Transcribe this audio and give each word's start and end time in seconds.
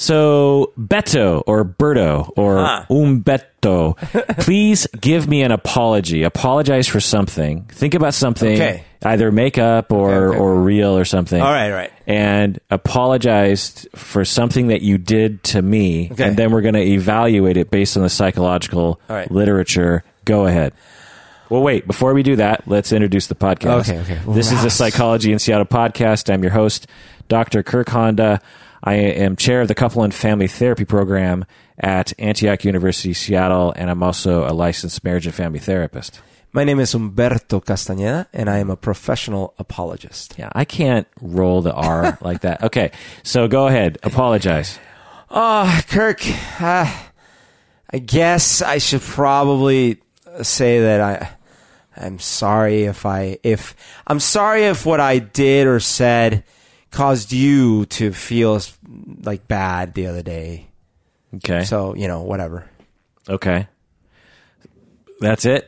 So, 0.00 0.72
Beto 0.80 1.42
or 1.46 1.62
Berto 1.62 2.32
or 2.34 2.64
Huh. 2.64 2.84
Umberto, 2.88 3.92
please 4.38 4.86
give 4.98 5.28
me 5.28 5.42
an 5.42 5.52
apology. 5.52 6.22
Apologize 6.22 6.88
for 6.88 7.00
something. 7.00 7.64
Think 7.64 7.92
about 7.92 8.14
something, 8.14 8.54
Okay. 8.54 8.84
either 9.04 9.30
make 9.30 9.58
up 9.58 9.92
or, 9.92 10.10
Okay, 10.14 10.26
okay. 10.28 10.38
or 10.38 10.54
real 10.62 10.96
or 10.96 11.04
something. 11.04 11.38
All 11.38 11.52
right, 11.52 11.66
all 11.70 11.76
right. 11.76 11.92
And 12.06 12.58
apologize 12.70 13.86
for 13.94 14.24
something 14.24 14.68
that 14.68 14.80
you 14.80 14.96
did 14.96 15.42
to 15.52 15.60
me. 15.60 16.10
And 16.16 16.34
then 16.34 16.50
we're 16.50 16.62
going 16.62 16.76
to 16.76 16.80
evaluate 16.82 17.58
it 17.58 17.70
based 17.70 17.98
on 17.98 18.02
the 18.02 18.08
psychological 18.08 18.98
right. 19.06 19.30
literature. 19.30 20.02
Go 20.24 20.46
ahead. 20.46 20.72
Well, 21.50 21.60
wait, 21.60 21.86
before 21.86 22.14
we 22.14 22.22
do 22.22 22.36
that, 22.36 22.66
let's 22.66 22.90
introduce 22.90 23.26
the 23.26 23.34
podcast. 23.34 23.80
Okay, 23.90 23.98
okay. 23.98 24.18
This 24.28 24.50
is 24.50 24.62
the 24.62 24.70
Psychology 24.70 25.30
in 25.30 25.38
Seattle 25.38 25.66
podcast. 25.66 26.32
I'm 26.32 26.42
your 26.42 26.52
host, 26.52 26.86
Dr. 27.28 27.62
Kirk 27.62 27.90
Honda. 27.90 28.40
I 28.82 28.94
am 28.94 29.36
chair 29.36 29.60
of 29.60 29.68
the 29.68 29.74
Couple 29.74 30.02
and 30.02 30.14
Family 30.14 30.48
Therapy 30.48 30.84
Program 30.84 31.44
at 31.78 32.12
Antioch 32.18 32.64
University, 32.64 33.12
Seattle, 33.12 33.72
and 33.76 33.90
I'm 33.90 34.02
also 34.02 34.46
a 34.46 34.52
licensed 34.52 35.04
marriage 35.04 35.26
and 35.26 35.34
family 35.34 35.58
therapist. 35.58 36.20
My 36.52 36.64
name 36.64 36.80
is 36.80 36.94
Umberto 36.94 37.60
Castañeda, 37.60 38.26
and 38.32 38.48
I 38.48 38.58
am 38.58 38.70
a 38.70 38.76
professional 38.76 39.54
apologist. 39.58 40.34
Yeah, 40.38 40.50
I 40.52 40.64
can't 40.64 41.06
roll 41.20 41.62
the 41.62 41.72
R 41.72 42.18
like 42.22 42.40
that. 42.40 42.62
Okay, 42.64 42.90
so 43.22 43.48
go 43.48 43.66
ahead. 43.66 43.98
Apologize. 44.02 44.78
Oh, 45.30 45.80
Kirk, 45.88 46.22
uh, 46.60 46.92
I 47.92 47.98
guess 47.98 48.62
I 48.62 48.78
should 48.78 49.02
probably 49.02 50.02
say 50.42 50.80
that 50.80 51.00
I, 51.00 51.30
I'm 51.96 52.18
sorry 52.18 52.84
if 52.84 53.06
I, 53.06 53.38
if 53.42 53.76
I'm 54.06 54.20
sorry 54.20 54.64
if 54.64 54.84
what 54.84 55.00
I 55.00 55.18
did 55.18 55.66
or 55.66 55.80
said 55.80 56.44
caused 56.90 57.32
you 57.32 57.86
to 57.86 58.12
feel 58.12 58.60
like 59.22 59.46
bad 59.48 59.94
the 59.94 60.06
other 60.06 60.22
day. 60.22 60.68
Okay. 61.36 61.64
So 61.64 61.94
you 61.94 62.08
know, 62.08 62.22
whatever. 62.22 62.68
Okay. 63.28 63.66
That's 65.20 65.44
it? 65.44 65.66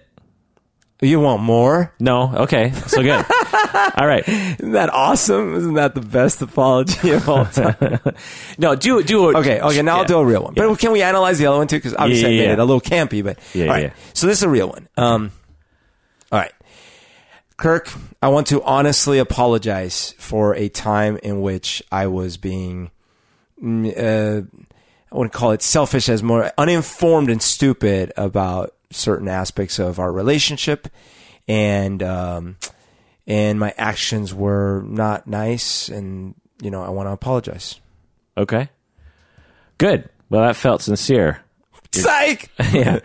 You 1.03 1.19
want 1.19 1.43
more? 1.43 1.93
No. 1.99 2.33
Okay. 2.45 2.71
So 2.87 3.03
good. 3.03 3.25
All 3.97 4.07
right. 4.07 4.23
Isn't 4.27 4.73
that 4.73 4.89
awesome? 4.93 5.55
Isn't 5.57 5.75
that 5.75 5.95
the 5.97 6.01
best 6.01 6.41
apology 6.41 7.11
of 7.11 7.29
all 7.29 7.45
time? 7.61 7.99
No, 8.57 8.77
do 8.77 9.03
do 9.03 9.31
a, 9.31 9.39
Okay, 9.39 9.61
okay, 9.61 9.83
now 9.83 9.97
Yeah. 9.97 10.01
I'll 10.03 10.05
do 10.07 10.19
a 10.19 10.25
real 10.25 10.45
one. 10.45 10.55
But 10.55 10.69
Yeah. 10.69 10.77
can 10.77 10.93
we 10.93 11.03
analyze 11.03 11.39
the 11.39 11.47
other 11.47 11.59
one 11.59 11.67
too? 11.67 11.77
Because 11.79 11.95
obviously 11.95 12.23
Yeah, 12.37 12.37
I 12.37 12.39
made 12.39 12.47
yeah, 12.47 12.53
it 12.53 12.59
a 12.61 12.65
little 12.65 12.81
campy, 12.81 13.25
but 13.25 13.39
Yeah, 13.53 13.65
all 13.67 13.71
right. 13.73 13.83
yeah. 13.87 13.93
So 14.15 14.29
this 14.29 14.39
is 14.39 14.43
a 14.45 14.49
real 14.49 14.69
one. 14.69 14.89
Um, 14.97 15.33
Kirk, 17.63 17.93
I 18.21 18.27
want 18.27 18.49
to 18.49 18.61
honestly 18.65 19.21
apologize 19.21 20.17
for 20.19 20.53
a 20.57 20.69
time 20.69 21.17
in 21.23 21.43
which 21.43 21.81
I 21.93 22.09
was 22.09 22.37
being, 22.37 22.91
mm, 23.63 23.87
uh, 23.97 24.43
I 25.13 25.17
wouldn't 25.17 25.33
call 25.33 25.53
it 25.53 25.63
selfish, 25.63 26.09
as 26.09 26.25
more 26.25 26.51
uninformed 26.59 27.31
and 27.31 27.41
stupid 27.41 28.13
about 28.17 28.75
certain 28.91 29.29
aspects 29.29 29.79
of 29.79 30.01
our 30.01 30.11
relationship, 30.11 30.89
and 31.47 32.03
um, 32.03 32.57
and 33.29 33.61
my 33.61 33.73
actions 33.79 34.35
were 34.35 34.83
not 34.85 35.29
nice, 35.29 35.89
and 35.89 36.35
you 36.61 36.73
know 36.73 36.83
I 36.83 36.89
want 36.89 37.07
to 37.07 37.13
apologize. 37.13 37.79
Okay. 38.37 38.71
Good. 39.79 40.09
Well, 40.31 40.43
that 40.43 40.57
felt 40.57 40.83
sincere. 40.83 41.45
Psych. 42.01 42.51
yeah. 42.73 43.01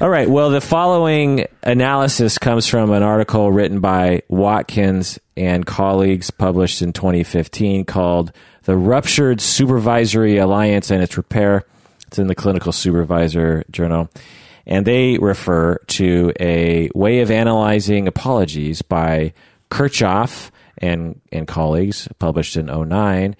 All 0.00 0.08
right. 0.08 0.28
Well, 0.28 0.50
the 0.50 0.60
following 0.60 1.46
analysis 1.62 2.38
comes 2.38 2.66
from 2.66 2.90
an 2.90 3.02
article 3.02 3.52
written 3.52 3.80
by 3.80 4.22
Watkins 4.28 5.18
and 5.36 5.64
colleagues 5.64 6.30
published 6.30 6.82
in 6.82 6.92
2015 6.92 7.84
called 7.84 8.32
The 8.64 8.76
Ruptured 8.76 9.40
Supervisory 9.40 10.38
Alliance 10.38 10.90
and 10.90 11.02
Its 11.02 11.16
Repair. 11.16 11.64
It's 12.08 12.18
in 12.18 12.26
the 12.26 12.34
Clinical 12.34 12.72
Supervisor 12.72 13.64
Journal. 13.70 14.10
And 14.66 14.84
they 14.84 15.18
refer 15.18 15.76
to 15.76 16.32
a 16.40 16.90
way 16.94 17.20
of 17.20 17.30
analyzing 17.30 18.08
apologies 18.08 18.82
by 18.82 19.32
Kirchhoff 19.70 20.50
and, 20.78 21.20
and 21.30 21.46
colleagues 21.46 22.08
published 22.18 22.56
in 22.56 22.66
09 22.66 23.36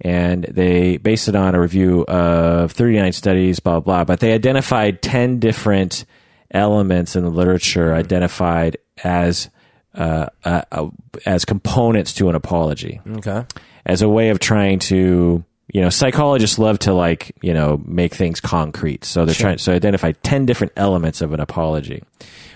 and 0.00 0.44
they 0.44 0.96
based 0.98 1.28
it 1.28 1.34
on 1.36 1.54
a 1.54 1.60
review 1.60 2.04
of 2.06 2.72
39 2.72 3.12
studies, 3.12 3.60
blah, 3.60 3.80
blah, 3.80 3.80
blah. 3.80 4.04
But 4.04 4.20
they 4.20 4.32
identified 4.32 5.00
10 5.02 5.38
different 5.40 6.04
elements 6.50 7.16
in 7.16 7.24
the 7.24 7.30
literature 7.30 7.94
identified 7.94 8.76
as 9.02 9.50
uh, 9.94 10.26
uh, 10.44 10.62
uh, 10.72 10.88
as 11.24 11.44
components 11.46 12.12
to 12.14 12.28
an 12.28 12.34
apology, 12.34 13.00
Okay. 13.16 13.44
as 13.86 14.02
a 14.02 14.08
way 14.08 14.28
of 14.28 14.38
trying 14.38 14.78
to, 14.78 15.42
you 15.72 15.80
know, 15.80 15.88
psychologists 15.88 16.58
love 16.58 16.78
to 16.80 16.92
like, 16.92 17.34
you 17.40 17.54
know, 17.54 17.80
make 17.86 18.14
things 18.14 18.38
concrete. 18.40 19.04
So 19.06 19.24
they're 19.24 19.34
trying, 19.34 19.56
so 19.58 19.72
identify 19.72 20.12
10 20.22 20.44
different 20.44 20.74
elements 20.76 21.22
of 21.22 21.32
an 21.32 21.40
apology. 21.40 22.02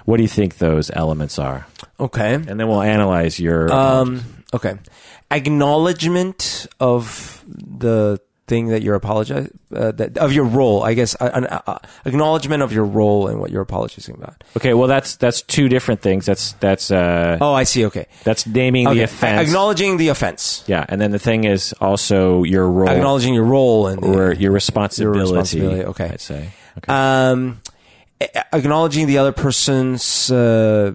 What 0.05 0.19
do 0.19 0.23
you 0.23 0.29
think 0.29 0.59
those 0.59 0.91
elements 0.95 1.39
are? 1.39 1.67
Okay. 1.99 2.35
And 2.35 2.61
then 2.61 2.69
we'll 2.69 2.83
analyze 2.83 3.41
your. 3.41 3.73
Um, 3.73 4.23
okay. 4.55 4.75
Acknowledgement 5.31 6.67
of 6.81 7.45
the 7.47 8.21
thing 8.47 8.67
that 8.67 8.83
you're 8.83 8.97
apologizing 8.97 9.57
uh, 9.73 9.93
that, 9.93 10.19
of 10.19 10.33
your 10.33 10.45
role. 10.45 10.83
I 10.83 10.95
guess 10.95 11.15
uh, 11.21 11.31
an 11.33 11.47
uh, 11.47 11.79
acknowledgement 12.05 12.63
of 12.65 12.73
your 12.73 12.85
role 12.85 13.29
and 13.29 13.39
what 13.39 13.51
you're 13.53 13.63
apologizing 13.63 14.17
about. 14.17 14.43
okay, 14.57 14.75
well, 14.75 14.89
that's 14.89 15.15
that's 15.17 15.43
two 15.43 15.69
different 15.69 16.03
things. 16.03 16.27
That's 16.27 16.53
that's 16.55 16.91
uh, 16.91 17.39
Oh, 17.41 17.55
I 17.55 17.63
see. 17.63 17.87
Okay. 17.87 18.07
That's 18.25 18.47
naming 18.47 18.89
okay. 18.89 18.99
the 18.99 19.05
offense. 19.05 19.49
Acknowledging 19.49 19.99
the 19.99 20.09
offense. 20.09 20.65
yeah, 20.67 20.85
and 20.89 21.01
then 21.01 21.13
the 21.13 21.21
thing 21.21 21.45
is 21.45 21.73
also 21.81 22.43
your 22.43 22.69
role 22.69 22.89
Acknowledging 22.89 23.35
your 23.35 23.45
role 23.45 23.87
and 23.87 24.05
or 24.05 24.33
your 24.35 24.51
responsibility. 24.53 25.21
responsibility, 25.21 25.85
okay. 25.85 26.11
I'd 26.13 26.21
say. 26.21 26.51
Okay. 26.79 26.93
um, 26.93 27.61
acknowledging 28.53 29.07
the 29.07 29.19
other 29.19 29.33
person's 29.33 30.31
uh, 30.31 30.95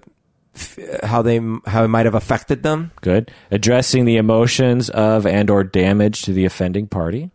how 1.03 1.21
they 1.21 1.39
how 1.65 1.83
it 1.83 1.89
might 1.89 2.05
have 2.05 2.15
affected 2.15 2.63
them. 2.63 2.91
Good. 3.01 3.31
Addressing 3.51 4.05
the 4.05 4.17
emotions 4.17 4.89
of 4.89 5.25
and 5.25 5.49
or 5.49 5.63
damage 5.63 6.21
to 6.23 6.33
the 6.33 6.45
offending 6.45 6.87
party. 6.87 7.29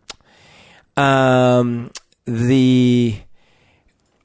um, 0.97 1.91
the 2.27 3.19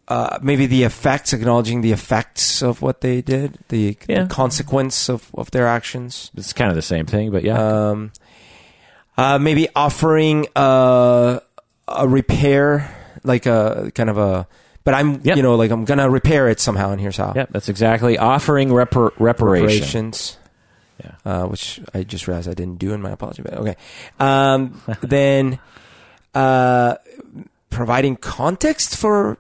uh, 0.08 0.38
maybe 0.42 0.68
the 0.68 0.84
effects, 0.84 1.34
acknowledging 1.34 1.82
the 1.82 1.92
effects 1.92 2.62
of 2.62 2.82
what 2.82 3.02
they 3.02 3.22
did, 3.22 3.58
the, 3.70 3.98
the 4.06 4.28
consequence 4.30 5.10
of, 5.10 5.32
of 5.34 5.50
their 5.52 5.66
actions. 5.66 6.30
It's 6.36 6.54
kind 6.54 6.70
of 6.70 6.76
the 6.76 6.84
same 6.84 7.08
thing, 7.08 7.32
but 7.32 7.44
yeah. 7.44 7.90
Um, 7.90 8.12
uh, 9.18 9.40
maybe 9.40 9.68
offering 9.76 10.46
uh, 10.56 11.40
a 11.88 12.08
repair, 12.08 12.96
like 13.24 13.48
a 13.48 13.92
kind 13.96 14.10
of 14.12 14.18
a, 14.20 14.48
but 14.86 14.94
I'm, 14.94 15.20
Yep. 15.24 15.36
you 15.36 15.44
know, 15.44 15.56
like 15.56 15.72
I'm 15.72 15.84
gonna 15.84 16.10
repair 16.10 16.48
it 16.48 16.62
somehow, 16.62 16.92
and 16.92 17.02
here's 17.02 17.18
how. 17.18 17.34
yep, 17.36 17.50
that's 17.52 17.68
exactly 17.68 18.18
offering 18.18 18.70
repar- 18.70 19.12
reparation. 19.20 19.66
Reparations. 19.66 20.38
Yeah. 21.04 21.12
Uh, 21.26 21.46
which 21.48 21.82
I 21.94 22.04
just 22.04 22.26
realized 22.26 22.48
I 22.48 22.54
didn't 22.54 22.80
do 22.80 22.94
in 22.94 23.02
my 23.02 23.12
apology. 23.12 23.42
But 23.42 23.56
okay. 23.56 23.76
Um, 24.18 24.82
then 25.02 25.60
uh, 26.34 26.96
providing 27.70 28.16
context 28.16 28.96
for 28.96 29.38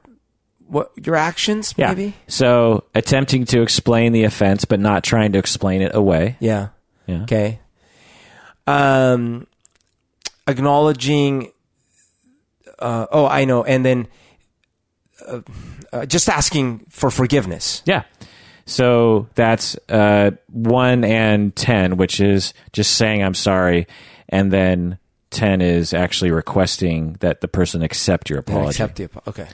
what 0.67 0.91
your 1.01 1.15
actions, 1.15 1.77
maybe. 1.77 1.87
Yeah. 1.87 1.95
maybe. 2.07 2.15
So 2.27 2.83
attempting 2.93 3.45
to 3.45 3.61
explain 3.61 4.11
the 4.11 4.25
offense, 4.25 4.65
but 4.65 4.81
not 4.81 5.03
trying 5.05 5.31
to 5.31 5.39
explain 5.39 5.81
it 5.81 5.95
away. 5.95 6.35
Yeah. 6.41 6.69
Yeah. 7.07 7.21
Okay. 7.23 7.59
Um, 8.67 9.47
acknowledging. 10.47 11.51
Uh, 12.79 13.05
oh, 13.11 13.25
I 13.27 13.45
know, 13.45 13.63
and 13.63 13.85
then 13.85 14.07
uh, 15.27 15.41
uh, 15.93 16.05
just 16.05 16.29
asking 16.29 16.85
for 16.89 17.09
forgiveness. 17.11 17.81
Yeah. 17.85 18.03
So 18.65 19.27
that's 19.35 19.77
uh, 19.89 20.31
one 20.51 21.03
and 21.03 21.55
10, 21.55 21.97
which 21.97 22.19
is 22.19 22.53
just 22.73 22.95
saying 22.95 23.23
I'm 23.23 23.35
sorry. 23.35 23.87
And 24.29 24.51
then 24.51 24.97
10 25.31 25.61
is 25.61 25.93
actually 25.93 26.31
requesting 26.31 27.17
that 27.19 27.41
the 27.41 27.47
person 27.47 27.83
accept 27.83 28.29
your 28.29 28.39
apology. 28.39 28.69
accept 28.69 28.95
the 28.95 29.03
apo- 29.05 29.21
okay. 29.29 29.47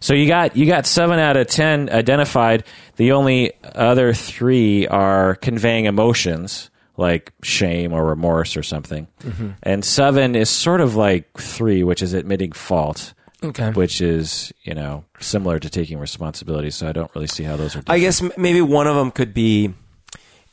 So 0.00 0.14
you 0.14 0.28
got 0.28 0.56
you 0.56 0.66
got 0.66 0.86
seven 0.86 1.18
out 1.18 1.36
of 1.36 1.48
ten 1.48 1.90
identified. 1.90 2.62
The 2.96 3.10
only 3.12 3.54
other 3.64 4.14
three 4.14 4.86
are 4.86 5.34
conveying 5.34 5.86
emotions 5.86 6.70
like 6.96 7.32
shame 7.42 7.92
or 7.92 8.04
remorse 8.06 8.56
or 8.56 8.62
something, 8.62 9.08
Mm-hmm. 9.24 9.48
and 9.64 9.84
seven 9.84 10.36
is 10.36 10.50
sort 10.50 10.80
of 10.80 10.94
like 10.94 11.36
three, 11.36 11.82
which 11.82 12.00
is 12.00 12.12
admitting 12.14 12.52
fault, 12.52 13.12
Okay. 13.42 13.70
which 13.70 14.00
is 14.00 14.52
you 14.64 14.74
know 14.74 15.04
similar 15.20 15.58
to 15.58 15.70
taking 15.70 15.98
responsibility. 15.98 16.70
So 16.70 16.88
I 16.88 16.92
don't 16.92 17.10
really 17.14 17.28
see 17.28 17.44
how 17.44 17.56
those 17.56 17.76
are. 17.76 17.80
Different. 17.80 17.90
I 17.90 17.98
guess 18.00 18.20
m- 18.22 18.32
maybe 18.36 18.60
one 18.60 18.86
of 18.88 18.96
them 18.96 19.10
could 19.12 19.32
be, 19.32 19.72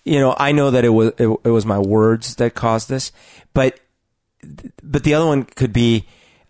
you 0.03 0.19
know, 0.19 0.35
I 0.37 0.51
know 0.51 0.69
that 0.71 0.85
it 0.85 0.89
was 0.89 1.11
it, 1.17 1.27
it 1.43 1.49
was 1.49 1.65
my 1.65 1.79
words 1.79 2.35
that 2.35 2.53
caused 2.53 2.89
this, 2.89 3.11
but 3.53 3.79
but 4.83 5.03
the 5.03 5.15
other 5.15 5.25
one 5.25 5.43
could 5.43 5.73
be, 5.73 6.05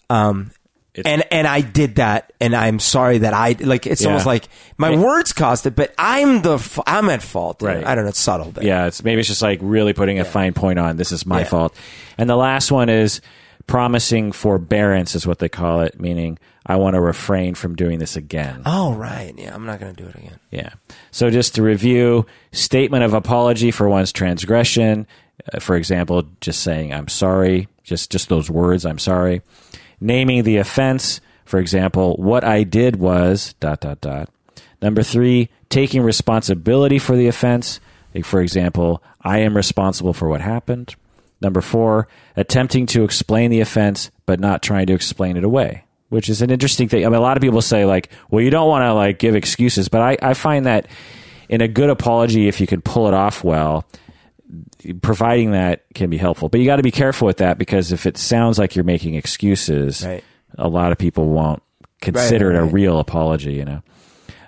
um, 0.09 0.51
It's- 0.93 1.09
and 1.11 1.23
and 1.31 1.47
I 1.47 1.61
did 1.61 1.95
that, 1.95 2.33
and 2.41 2.53
I'm 2.53 2.79
sorry 2.79 3.19
that 3.19 3.33
I 3.33 3.55
like. 3.61 3.87
It's 3.87 4.01
Yeah. 4.01 4.09
almost 4.09 4.25
like 4.25 4.49
my 4.77 4.89
Yeah. 4.91 4.99
words 4.99 5.31
caused 5.31 5.65
it, 5.65 5.75
but 5.75 5.93
I'm 5.97 6.41
the 6.41 6.55
f- 6.55 6.79
I'm 6.85 7.09
at 7.09 7.21
fault. 7.21 7.61
Right. 7.61 7.85
I 7.85 7.95
don't 7.95 8.03
know. 8.03 8.09
It's 8.09 8.19
subtle, 8.19 8.51
but 8.53 8.63
Yeah, 8.63 8.87
it's 8.87 9.03
maybe 9.03 9.19
it's 9.21 9.29
just 9.29 9.41
like 9.41 9.59
really 9.61 9.93
putting 9.93 10.19
a 10.19 10.25
fine 10.25 10.51
point 10.53 10.79
on 10.79 10.97
this 10.97 11.11
is 11.13 11.25
my 11.25 11.39
Yeah. 11.39 11.45
fault. 11.45 11.75
And 12.17 12.29
the 12.29 12.35
last 12.37 12.71
one 12.73 12.89
is 12.89 13.21
promising 13.67 14.31
forbearance 14.31 15.15
is 15.15 15.25
what 15.25 15.39
they 15.39 15.50
call 15.50 15.81
it, 15.81 16.00
meaning 16.00 16.38
I 16.65 16.75
want 16.77 16.95
to 16.95 17.01
refrain 17.01 17.56
from 17.56 17.75
doing 17.75 18.00
this 18.00 18.15
again. 18.15 18.63
Oh, 18.65 18.94
right. 18.94 19.33
Yeah, 19.38 19.53
I'm 19.53 19.65
not 19.65 19.79
going 19.79 19.95
to 19.95 20.03
do 20.03 20.09
it 20.09 20.15
again. 20.15 20.39
Yeah. 20.51 20.73
So 21.12 21.29
just 21.29 21.56
to 21.56 21.63
review, 21.63 22.25
statement 22.51 23.03
of 23.03 23.13
apology 23.13 23.71
for 23.71 23.88
one's 23.88 24.12
transgression. 24.12 25.07
Uh, 25.53 25.59
for 25.59 25.75
example, 25.75 26.23
just 26.41 26.62
saying 26.62 26.94
I'm 26.94 27.07
sorry, 27.07 27.67
just 27.83 28.12
just 28.12 28.29
those 28.29 28.50
words, 28.50 28.85
I'm 28.85 29.00
sorry. 29.00 29.41
Naming 30.00 30.44
the 30.44 30.57
offense. 30.57 31.21
For 31.45 31.59
example, 31.59 32.15
what 32.18 32.44
I 32.44 32.63
did 32.63 32.95
was 32.95 33.53
dot 33.59 33.81
dot 33.81 34.01
dot. 34.01 34.29
Number 34.81 35.03
three, 35.03 35.50
taking 35.69 36.01
responsibility 36.01 37.00
for 37.00 37.15
the 37.15 37.27
offense. 37.27 37.79
Like, 38.13 38.25
for 38.25 38.41
example, 38.41 39.03
I 39.21 39.39
am 39.39 39.56
responsible 39.56 40.13
for 40.13 40.27
what 40.27 40.41
happened. 40.41 40.95
Number 41.41 41.61
four, 41.61 42.07
attempting 42.35 42.85
to 42.87 43.03
explain 43.03 43.51
the 43.51 43.59
offense 43.61 44.09
but 44.25 44.39
not 44.39 44.63
trying 44.63 44.87
to 44.87 44.93
explain 44.93 45.37
it 45.37 45.43
away, 45.43 45.83
which 46.09 46.29
is 46.29 46.41
an 46.41 46.49
interesting 46.49 46.87
thing. 46.87 47.05
I 47.05 47.09
mean, 47.09 47.17
a 47.17 47.21
lot 47.21 47.37
of 47.37 47.41
people 47.41 47.61
say 47.61 47.85
like, 47.85 48.09
well, 48.29 48.41
you 48.43 48.49
don't 48.49 48.67
want 48.69 48.83
to 48.83 48.93
like 48.93 49.19
give 49.19 49.35
excuses, 49.35 49.87
but 49.89 50.01
I, 50.01 50.17
I 50.21 50.33
find 50.33 50.65
that 50.65 50.87
in 51.49 51.61
a 51.61 51.67
good 51.67 51.89
apology, 51.89 52.47
if 52.47 52.59
you 52.61 52.65
can 52.67 52.81
pull 52.81 53.07
it 53.07 53.13
off 53.13 53.43
well, 53.43 53.85
providing 55.01 55.51
that 55.51 55.83
can 55.93 56.09
be 56.09 56.17
helpful. 56.17 56.49
But 56.49 56.59
you 56.59 56.65
got 56.65 56.77
to 56.77 56.83
be 56.83 56.91
careful 56.91 57.25
with 57.25 57.37
that 57.37 57.57
because 57.57 57.91
if 57.91 58.05
it 58.05 58.17
sounds 58.17 58.57
like 58.59 58.75
you're 58.75 58.83
making 58.85 59.15
excuses, 59.15 60.05
Right. 60.05 60.23
a 60.57 60.67
lot 60.67 60.91
of 60.91 60.97
people 60.97 61.27
won't 61.27 61.61
consider 62.01 62.49
Right, 62.49 62.55
it 62.55 62.59
a 62.61 62.65
real 62.65 62.99
apology, 62.99 63.53
you 63.53 63.65
know. 63.65 63.81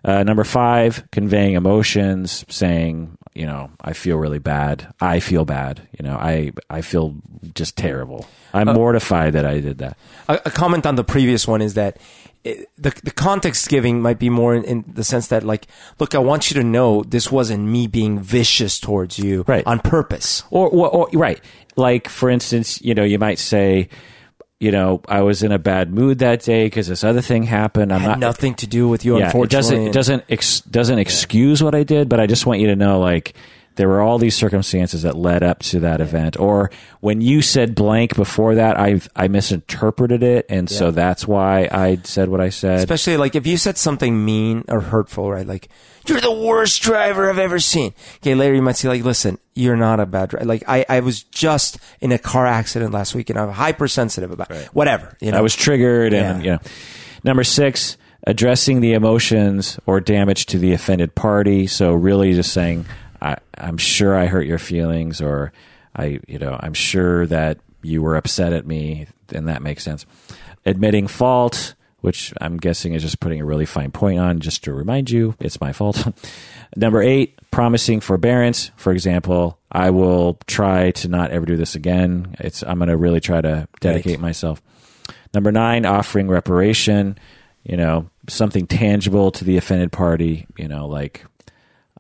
Uh, 0.04 0.24
number 0.24 0.44
five, 0.44 1.04
conveying 1.12 1.56
emotions, 1.56 2.46
saying, 2.50 3.18
you 3.38 3.46
know, 3.46 3.70
I 3.82 3.94
feel 3.94 4.18
really 4.18 4.40
bad. 4.40 4.88
I 5.00 5.20
feel 5.20 5.46
bad. 5.46 5.82
You 5.98 6.04
know, 6.08 6.16
I 6.16 6.52
I 6.70 6.82
feel 6.82 7.16
just 7.54 7.78
terrible. 7.78 8.26
Uh, 8.54 8.58
I'm 8.60 8.74
mortified 8.74 9.34
that 9.34 9.46
I 9.46 9.60
did 9.62 9.78
that. 9.78 9.98
A, 10.28 10.40
a 10.46 10.52
comment 10.52 10.86
on 10.86 10.96
the 10.96 11.04
previous 11.04 11.48
one 11.48 11.62
is 11.62 11.74
that 11.76 11.98
it, 12.44 12.68
the 12.78 12.92
the 13.04 13.12
context 13.12 13.70
giving 13.70 14.02
might 14.02 14.20
be 14.20 14.30
more 14.30 14.56
in, 14.56 14.64
in 14.64 14.84
the 14.88 15.04
sense 15.04 15.28
that 15.28 15.44
like, 15.44 15.68
look, 16.00 16.16
I 16.16 16.20
want 16.20 16.50
you 16.50 16.56
to 16.62 16.64
know 16.64 17.04
this 17.04 17.32
wasn't 17.32 17.64
me 17.68 17.88
being 17.88 18.20
vicious 18.20 18.80
towards 18.80 19.20
you 19.20 19.44
Right. 19.48 19.66
on 19.68 19.80
purpose. 19.80 20.44
Or, 20.50 20.68
or, 20.70 20.90
or 20.90 21.08
right, 21.14 21.40
like 21.76 22.10
for 22.10 22.30
instance, 22.30 22.82
you 22.82 22.96
know, 22.96 23.04
you 23.04 23.20
might 23.20 23.40
say, 23.40 23.90
you 24.60 24.72
know, 24.72 25.02
I 25.08 25.22
was 25.22 25.44
in 25.44 25.52
a 25.52 25.60
bad 25.60 25.94
mood 25.94 26.20
that 26.20 26.42
day 26.42 26.66
because 26.66 26.88
this 26.88 27.04
other 27.04 27.22
thing 27.22 27.44
happened. 27.44 27.94
I'm 27.94 28.02
not 28.02 28.20
nothing 28.20 28.56
to 28.56 28.68
do 28.68 28.88
with 28.88 29.06
you, 29.06 29.18
yeah, 29.18 29.24
it 29.24 29.26
unfortunately. 29.26 29.50
doesn't 29.50 29.88
it 29.88 29.94
doesn't 29.94 30.24
ex, 30.30 30.62
doesn't 30.62 30.98
excuse 30.98 31.62
what 31.62 31.76
I 31.76 31.84
did, 31.84 32.10
but 32.10 32.20
I 32.20 32.26
just 32.26 32.46
want 32.46 32.60
you 32.60 32.68
to 32.68 32.76
know 32.76 33.00
like 33.00 33.36
there 33.78 33.88
were 33.88 34.02
all 34.02 34.18
these 34.18 34.36
circumstances 34.36 35.04
that 35.04 35.16
led 35.16 35.42
up 35.44 35.60
to 35.60 35.80
that 35.80 36.02
event. 36.02 36.38
Or 36.40 36.70
when 37.00 37.22
you 37.22 37.42
said 37.42 37.74
blank 37.74 38.16
before 38.16 38.56
that, 38.56 38.78
I 38.80 39.00
I 39.16 39.28
misinterpreted 39.30 40.22
it, 40.24 40.46
and 40.50 40.70
so 40.70 40.92
that's 40.92 41.26
why 41.28 41.70
I 41.72 42.00
said 42.04 42.30
what 42.30 42.42
I 42.42 42.50
said. 42.50 42.80
Especially 42.80 43.16
like 43.18 43.36
if 43.36 43.48
you 43.48 43.56
said 43.58 43.78
something 43.78 44.26
mean 44.26 44.64
or 44.68 44.82
hurtful, 44.82 45.32
right? 45.32 45.48
Like 45.48 45.70
you're 46.06 46.20
the 46.22 46.32
worst 46.32 46.82
driver 46.82 47.30
I've 47.30 47.38
ever 47.40 47.60
seen. 47.60 47.94
Okay, 48.18 48.36
later 48.36 48.54
you 48.56 48.62
might 48.62 48.76
say 48.78 48.88
like, 48.90 49.04
listen, 49.04 49.38
you're 49.56 49.76
not 49.78 50.00
a 50.00 50.06
bad 50.06 50.30
driver. 50.30 50.46
Like 50.46 50.64
I, 50.68 50.86
I 50.90 51.00
was 51.02 51.24
just 51.24 51.78
in 52.02 52.12
a 52.12 52.18
car 52.18 52.46
accident 52.46 52.92
last 52.94 53.14
week 53.16 53.30
and 53.30 53.38
I'm 53.40 53.50
hypersensitive 53.52 54.32
about 54.32 54.52
whatever. 54.74 55.16
You 55.22 55.32
know, 55.32 55.38
I 55.38 55.42
was 55.42 55.56
triggered, 55.56 56.14
and 56.14 56.44
Yeah. 56.44 56.46
you 56.46 56.52
know. 56.58 56.72
Number 57.24 57.44
six, 57.44 57.98
addressing 58.26 58.80
the 58.82 58.94
emotions 58.94 59.80
or 59.86 60.00
damage 60.00 60.46
to 60.48 60.58
the 60.60 60.74
offended 60.74 61.14
party. 61.16 61.68
So 61.68 61.94
really, 61.94 62.34
just 62.34 62.54
saying, 62.54 62.86
I, 63.22 63.38
"I'm 63.58 63.78
sure 63.78 64.18
I 64.18 64.26
hurt 64.26 64.48
your 64.48 64.60
feelings," 64.60 65.22
or 65.22 65.52
"I, 65.96 66.20
you 66.28 66.40
know, 66.40 66.58
I'm 66.60 66.74
sure 66.74 67.26
that 67.28 67.60
you 67.82 68.02
were 68.02 68.16
upset 68.16 68.54
at 68.54 68.66
me," 68.66 69.08
and 69.34 69.48
that 69.48 69.62
makes 69.62 69.84
sense. 69.84 70.06
Admitting 70.66 71.08
fault, 71.08 71.76
which 72.02 72.34
I'm 72.40 72.58
guessing 72.58 72.94
is 72.94 73.02
just 73.02 73.20
putting 73.20 73.42
a 73.42 73.46
really 73.46 73.66
fine 73.66 73.92
point 73.92 74.20
on, 74.20 74.40
just 74.40 74.64
to 74.66 74.74
remind 74.74 75.10
you, 75.10 75.36
it's 75.40 75.60
my 75.60 75.74
fault. 75.74 76.08
Number 76.76 77.02
eight, 77.02 77.40
promising 77.52 78.02
forbearance. 78.02 78.72
For 78.76 78.92
example, 78.92 79.60
I 79.72 79.90
will 79.90 80.40
try 80.48 80.92
to 80.92 81.08
not 81.08 81.32
ever 81.32 81.46
do 81.46 81.58
this 81.58 81.76
again. 81.76 82.36
It's 82.40 82.64
I'm 82.64 82.78
going 82.78 82.90
to 82.90 82.98
really 82.98 83.20
try 83.20 83.42
to 83.42 83.68
dedicate 83.80 84.20
myself. 84.20 84.62
Number 85.34 85.52
nine, 85.52 85.86
offering 85.86 86.28
reparation, 86.28 87.18
you 87.64 87.78
know, 87.78 88.10
something 88.30 88.68
tangible 88.68 89.32
to 89.32 89.44
the 89.44 89.58
offended 89.58 89.92
party, 89.92 90.48
you 90.58 90.68
know, 90.68 90.88
like 90.88 91.26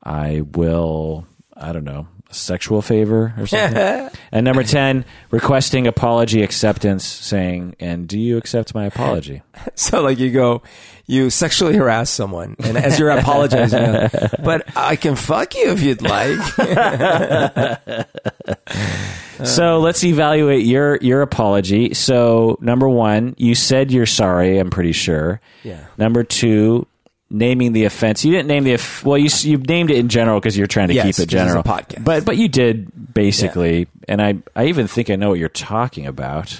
I 0.03 0.41
will, 0.41 1.25
I 1.55 1.73
don't 1.73 1.83
know, 1.83 2.07
a 2.29 2.33
sexual 2.33 2.81
favor 2.81 3.33
or 3.37 3.47
something. 3.47 4.09
and 4.31 4.43
number 4.43 4.63
10, 4.63 5.05
requesting 5.31 5.87
apology 5.87 6.43
acceptance, 6.43 7.05
saying, 7.05 7.75
and 7.79 8.07
do 8.07 8.19
you 8.19 8.37
accept 8.37 8.73
my 8.75 8.85
apology? 8.85 9.41
So 9.75 10.01
like 10.01 10.17
you 10.17 10.31
go, 10.31 10.63
you 11.07 11.29
sexually 11.29 11.75
harass 11.75 12.09
someone, 12.09 12.55
and 12.59 12.77
as 12.77 12.97
you're 12.97 13.09
apologizing, 13.09 13.93
like, 13.93 14.11
but 14.43 14.75
I 14.77 14.95
can 14.95 15.15
fuck 15.15 15.55
you 15.55 15.71
if 15.71 15.81
you'd 15.81 16.01
like. 16.01 16.37
so 19.43 19.79
let's 19.79 20.03
evaluate 20.03 20.65
your 20.65 20.97
your 20.97 21.21
apology. 21.21 21.93
So 21.93 22.57
number 22.61 22.87
one, 22.89 23.35
you 23.37 23.55
said 23.55 23.91
you're 23.91 24.05
sorry. 24.05 24.57
I'm 24.57 24.69
pretty 24.69 24.93
sure. 24.93 25.41
Yeah. 25.63 25.85
Number 25.97 26.23
two, 26.23 26.87
naming 27.29 27.73
the 27.73 27.85
offense. 27.85 28.23
You 28.23 28.31
didn't 28.31 28.47
name 28.47 28.63
the 28.63 28.75
off- 28.75 29.03
well. 29.03 29.17
You 29.17 29.29
you 29.41 29.57
named 29.57 29.91
it 29.91 29.97
in 29.97 30.09
general 30.09 30.39
because 30.39 30.57
you're 30.57 30.67
trying 30.67 30.87
to 30.89 30.93
Yes, 30.93 31.17
keep 31.17 31.23
it 31.23 31.29
general. 31.29 31.63
podcast. 31.63 32.03
But 32.03 32.25
but 32.25 32.37
you 32.37 32.47
did 32.47 33.13
basically, 33.13 33.87
and 34.07 34.21
I 34.21 34.35
I 34.55 34.65
even 34.67 34.87
think 34.87 35.09
I 35.09 35.15
know 35.15 35.29
what 35.29 35.39
you're 35.39 35.49
talking 35.49 36.07
about. 36.07 36.59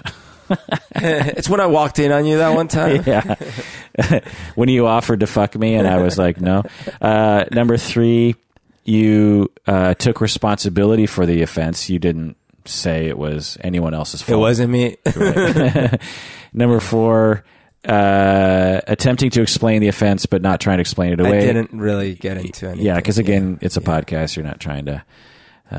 it's 0.96 1.50
when 1.50 1.60
I 1.60 1.66
walked 1.66 2.00
in 2.00 2.12
on 2.12 2.26
you 2.26 2.38
that 2.38 2.56
one 2.56 2.68
time. 2.68 3.04
yeah. 3.08 3.36
when 4.56 4.70
you 4.70 4.88
offered 4.88 5.20
to 5.22 5.28
fuck 5.28 5.56
me, 5.56 5.76
and 5.76 5.88
I 5.88 6.02
was 6.02 6.18
like, 6.18 6.40
no. 6.40 6.64
Uh, 7.02 7.46
number 7.52 7.76
three, 7.78 8.36
you 8.86 9.52
uh, 9.66 9.94
took 9.96 10.22
responsibility 10.22 11.06
for 11.06 11.26
the 11.26 11.42
offense. 11.42 11.90
You 11.90 12.00
didn't 12.00 12.38
say 12.64 13.08
it 13.08 13.18
was 13.18 13.58
anyone 13.62 13.94
else's 13.94 14.22
fault. 14.22 14.38
It 14.38 14.40
wasn't 14.40 14.72
me. 14.72 14.98
Number 16.54 16.80
four, 16.80 17.44
uh, 17.88 18.82
attempting 18.88 19.30
to 19.32 19.42
explain 19.42 19.82
the 19.82 19.88
offense, 19.88 20.26
but 20.26 20.42
not 20.42 20.60
trying 20.60 20.78
to 20.78 20.82
explain 20.82 21.14
it 21.14 21.22
I 21.22 21.28
away. 21.28 21.40
didn't 21.42 21.72
really 21.72 22.16
get 22.16 22.38
into 22.38 22.68
anything. 22.68 22.86
Yeah, 22.86 22.96
because 22.96 23.18
again, 23.18 23.60
it's 23.62 23.78
a 23.78 23.82
podcast. 23.82 24.36
You're 24.36 24.46
not 24.46 24.60
trying 24.60 24.86
to. 24.86 25.04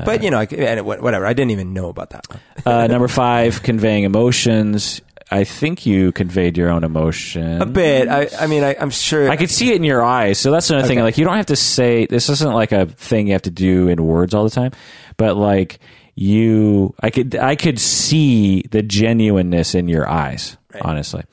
but 0.05 0.23
you 0.23 0.31
know, 0.31 0.39
I, 0.39 0.81
whatever. 0.81 1.25
I 1.25 1.33
didn't 1.33 1.51
even 1.51 1.73
know 1.73 1.89
about 1.89 2.11
that. 2.11 2.25
Uh, 2.65 2.87
number 2.87 3.07
five, 3.07 3.63
conveying 3.63 4.03
emotions. 4.03 5.01
I 5.31 5.43
think 5.43 5.85
you 5.85 6.11
conveyed 6.11 6.57
your 6.57 6.69
own 6.69 6.83
emotion. 6.83 7.61
A 7.61 7.65
bit. 7.65 8.09
I, 8.09 8.27
I 8.37 8.47
mean, 8.47 8.63
I, 8.63 8.75
I'm 8.79 8.89
sure. 8.89 9.29
I 9.29 9.37
could 9.37 9.49
see 9.49 9.69
it 9.69 9.75
in 9.75 9.83
your 9.83 10.03
eyes. 10.03 10.39
So 10.39 10.51
that's 10.51 10.69
another 10.69 10.87
thing. 10.87 10.99
Like 10.99 11.17
you 11.17 11.23
don't 11.23 11.37
have 11.37 11.47
to 11.47 11.55
say 11.55 12.05
this 12.05 12.29
isn't 12.29 12.51
like 12.53 12.71
a 12.71 12.87
thing 12.87 13.27
you 13.27 13.33
have 13.33 13.43
to 13.43 13.51
do 13.51 13.87
in 13.87 14.03
words 14.03 14.33
all 14.33 14.43
the 14.43 14.49
time, 14.49 14.71
but 15.17 15.37
like 15.37 15.79
you, 16.15 16.93
I 16.99 17.11
could 17.11 17.35
I 17.35 17.55
could 17.55 17.79
see 17.79 18.63
the 18.63 18.81
genuineness 18.81 19.73
in 19.73 19.87
your 19.87 20.07
eyes. 20.07 20.57
Right. 20.73 20.83
Honestly, 20.83 21.23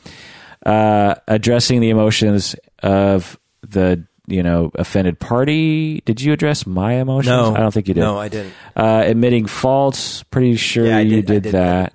uh, 0.66 1.14
addressing 1.28 1.80
the 1.80 1.88
emotions 1.90 2.54
of 2.82 3.38
the 3.62 4.04
you 4.26 4.42
know 4.42 4.70
offended 4.74 5.18
party. 5.20 6.00
Did 6.04 6.20
you 6.20 6.32
address 6.32 6.66
my 6.66 6.94
emotions? 6.94 7.28
no, 7.28 7.54
I 7.54 7.60
don't 7.60 7.72
think 7.72 7.86
you 7.88 7.94
did. 7.94 8.00
No, 8.00 8.18
I 8.18 8.28
didn't. 8.28 8.52
Uh, 8.74 9.02
admitting 9.06 9.46
faults. 9.46 10.24
Pretty 10.24 10.56
sure 10.56 10.84
Yeah, 10.86 10.98
you 10.98 11.16
did- 11.22 11.26
did, 11.26 11.42
did 11.44 11.52
that. 11.52 11.92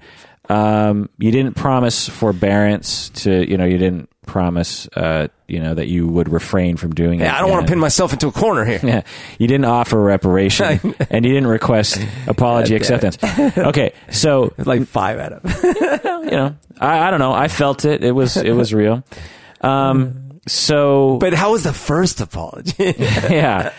Um, 0.52 1.10
you 1.18 1.32
didn't 1.32 1.56
promise 1.56 2.10
forbearance 2.10 3.10
to, 3.24 3.50
you 3.50 3.58
know, 3.58 3.64
you 3.64 3.78
didn't 3.78 4.10
promise, 4.26 4.86
uh, 4.98 5.30
you 5.48 5.62
know, 5.62 5.74
that 5.74 5.88
you 5.88 6.08
would 6.08 6.28
refrain 6.28 6.76
from 6.76 6.94
doing 6.94 7.22
it. 7.22 7.32
I 7.32 7.40
don't 7.40 7.50
want 7.50 7.66
to 7.68 7.72
pin 7.72 7.80
myself 7.80 8.12
into 8.12 8.28
a 8.28 8.34
corner 8.34 8.66
here. 8.66 8.82
Yeah, 8.84 9.04
you 9.40 9.48
didn't 9.48 9.66
offer 9.66 9.98
reparation, 10.02 10.94
and 11.10 11.26
you 11.26 11.32
didn't 11.32 11.48
request 11.48 12.06
apology 12.28 12.76
acceptance. 12.82 13.18
Okay, 13.58 13.94
so 14.10 14.54
like 14.58 14.86
five 14.88 15.20
out 15.20 15.34
of. 15.34 15.64
you 16.26 16.32
know, 16.32 16.58
I, 16.80 17.08
I 17.08 17.12
don't 17.12 17.20
know. 17.20 17.32
I 17.32 17.48
felt 17.48 17.86
it. 17.86 18.04
It 18.04 18.12
was 18.12 18.36
it 18.36 18.52
was 18.52 18.74
real. 18.74 19.06
Um, 19.62 20.42
so 20.48 21.18
but 21.20 21.34
how 21.34 21.54
was 21.54 21.64
the 21.64 21.74
first 21.74 22.20
apology? 22.20 22.94
yeah, 22.98 23.72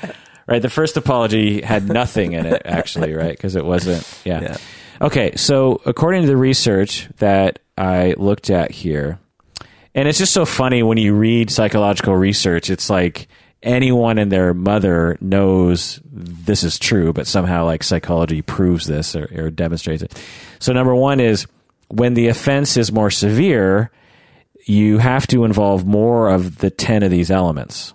right. 0.46 0.62
The 0.62 0.70
first 0.70 0.96
apology 0.96 1.60
had 1.60 1.86
nothing 1.86 2.32
in 2.32 2.46
it, 2.46 2.62
actually, 2.64 3.12
right? 3.12 3.36
Because 3.36 3.56
it 3.56 3.64
wasn't. 3.64 4.08
Yeah. 4.24 4.40
Yeah. 4.40 4.56
Okay, 5.02 5.34
so 5.34 5.80
according 5.84 6.22
to 6.22 6.28
the 6.28 6.36
research 6.36 7.08
that 7.18 7.58
I 7.76 8.14
looked 8.16 8.50
at 8.50 8.70
here, 8.70 9.18
and 9.94 10.06
it's 10.08 10.18
just 10.18 10.32
so 10.32 10.46
funny 10.46 10.82
when 10.84 10.96
you 10.96 11.12
read 11.14 11.50
psychological 11.50 12.16
research, 12.16 12.70
it's 12.70 12.88
like 12.88 13.26
anyone 13.64 14.18
and 14.18 14.30
their 14.30 14.54
mother 14.54 15.18
knows 15.20 16.00
this 16.04 16.62
is 16.62 16.78
true, 16.78 17.12
but 17.12 17.26
somehow 17.26 17.64
like 17.64 17.82
psychology 17.82 18.42
proves 18.42 18.86
this 18.86 19.16
or, 19.16 19.28
or 19.36 19.50
demonstrates 19.50 20.02
it. 20.02 20.22
So 20.60 20.72
number 20.72 20.94
one 20.94 21.18
is 21.20 21.46
when 21.88 22.14
the 22.14 22.28
offense 22.28 22.76
is 22.76 22.92
more 22.92 23.10
severe, 23.10 23.90
you 24.66 24.98
have 24.98 25.26
to 25.28 25.44
involve 25.44 25.84
more 25.84 26.28
of 26.30 26.58
the 26.58 26.70
10 26.70 27.02
of 27.02 27.10
these 27.10 27.30
elements. 27.30 27.92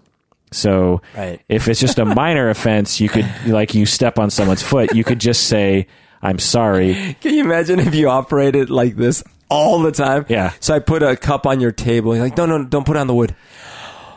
So 0.52 1.02
Right. 1.16 1.42
if 1.50 1.68
it's 1.68 1.80
just 1.80 2.00
a 2.00 2.06
minor 2.22 2.50
offense, 2.50 3.00
you 3.00 3.10
could, 3.10 3.30
like, 3.46 3.74
you 3.74 3.86
step 3.86 4.20
on 4.20 4.30
someone's 4.30 4.62
foot, 4.64 4.94
you 4.94 5.04
could 5.04 5.20
just 5.20 5.48
say, 5.48 5.88
I'm 6.22 6.40
sorry. 6.40 7.16
Can 7.22 7.34
you 7.34 7.44
imagine 7.44 7.80
if 7.80 7.94
you 7.96 8.10
operated 8.10 8.70
like 8.70 8.96
this 8.96 9.24
all 9.50 9.80
the 9.82 9.92
time. 9.92 10.26
Yeah. 10.30 10.54
So 10.60 10.74
I 10.74 10.80
put 10.80 11.04
a 11.04 11.16
cup 11.16 11.46
on 11.46 11.60
your 11.60 11.72
table. 11.72 12.16
You're 12.16 12.24
like, 12.24 12.38
no, 12.38 12.46
no, 12.46 12.64
don't 12.66 12.86
put 12.86 12.98
it 12.98 13.00
on 13.00 13.08
the 13.08 13.14
wood. 13.14 13.36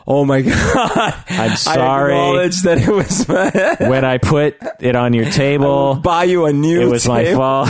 Oh 0.07 0.25
my 0.25 0.41
god! 0.41 1.23
I'm 1.29 1.55
sorry. 1.55 2.13
I 2.13 2.17
acknowledge 2.17 2.61
that 2.63 2.79
it 2.79 2.89
was. 2.89 3.27
My, 3.79 3.87
when 3.87 4.03
I 4.03 4.17
put 4.17 4.57
it 4.79 4.95
on 4.95 5.13
your 5.13 5.29
table, 5.29 5.95
buy 5.95 6.23
you 6.23 6.45
a 6.45 6.53
new. 6.53 6.81
it 6.81 6.85
was 6.85 7.07
my 7.07 7.33
fault. 7.33 7.69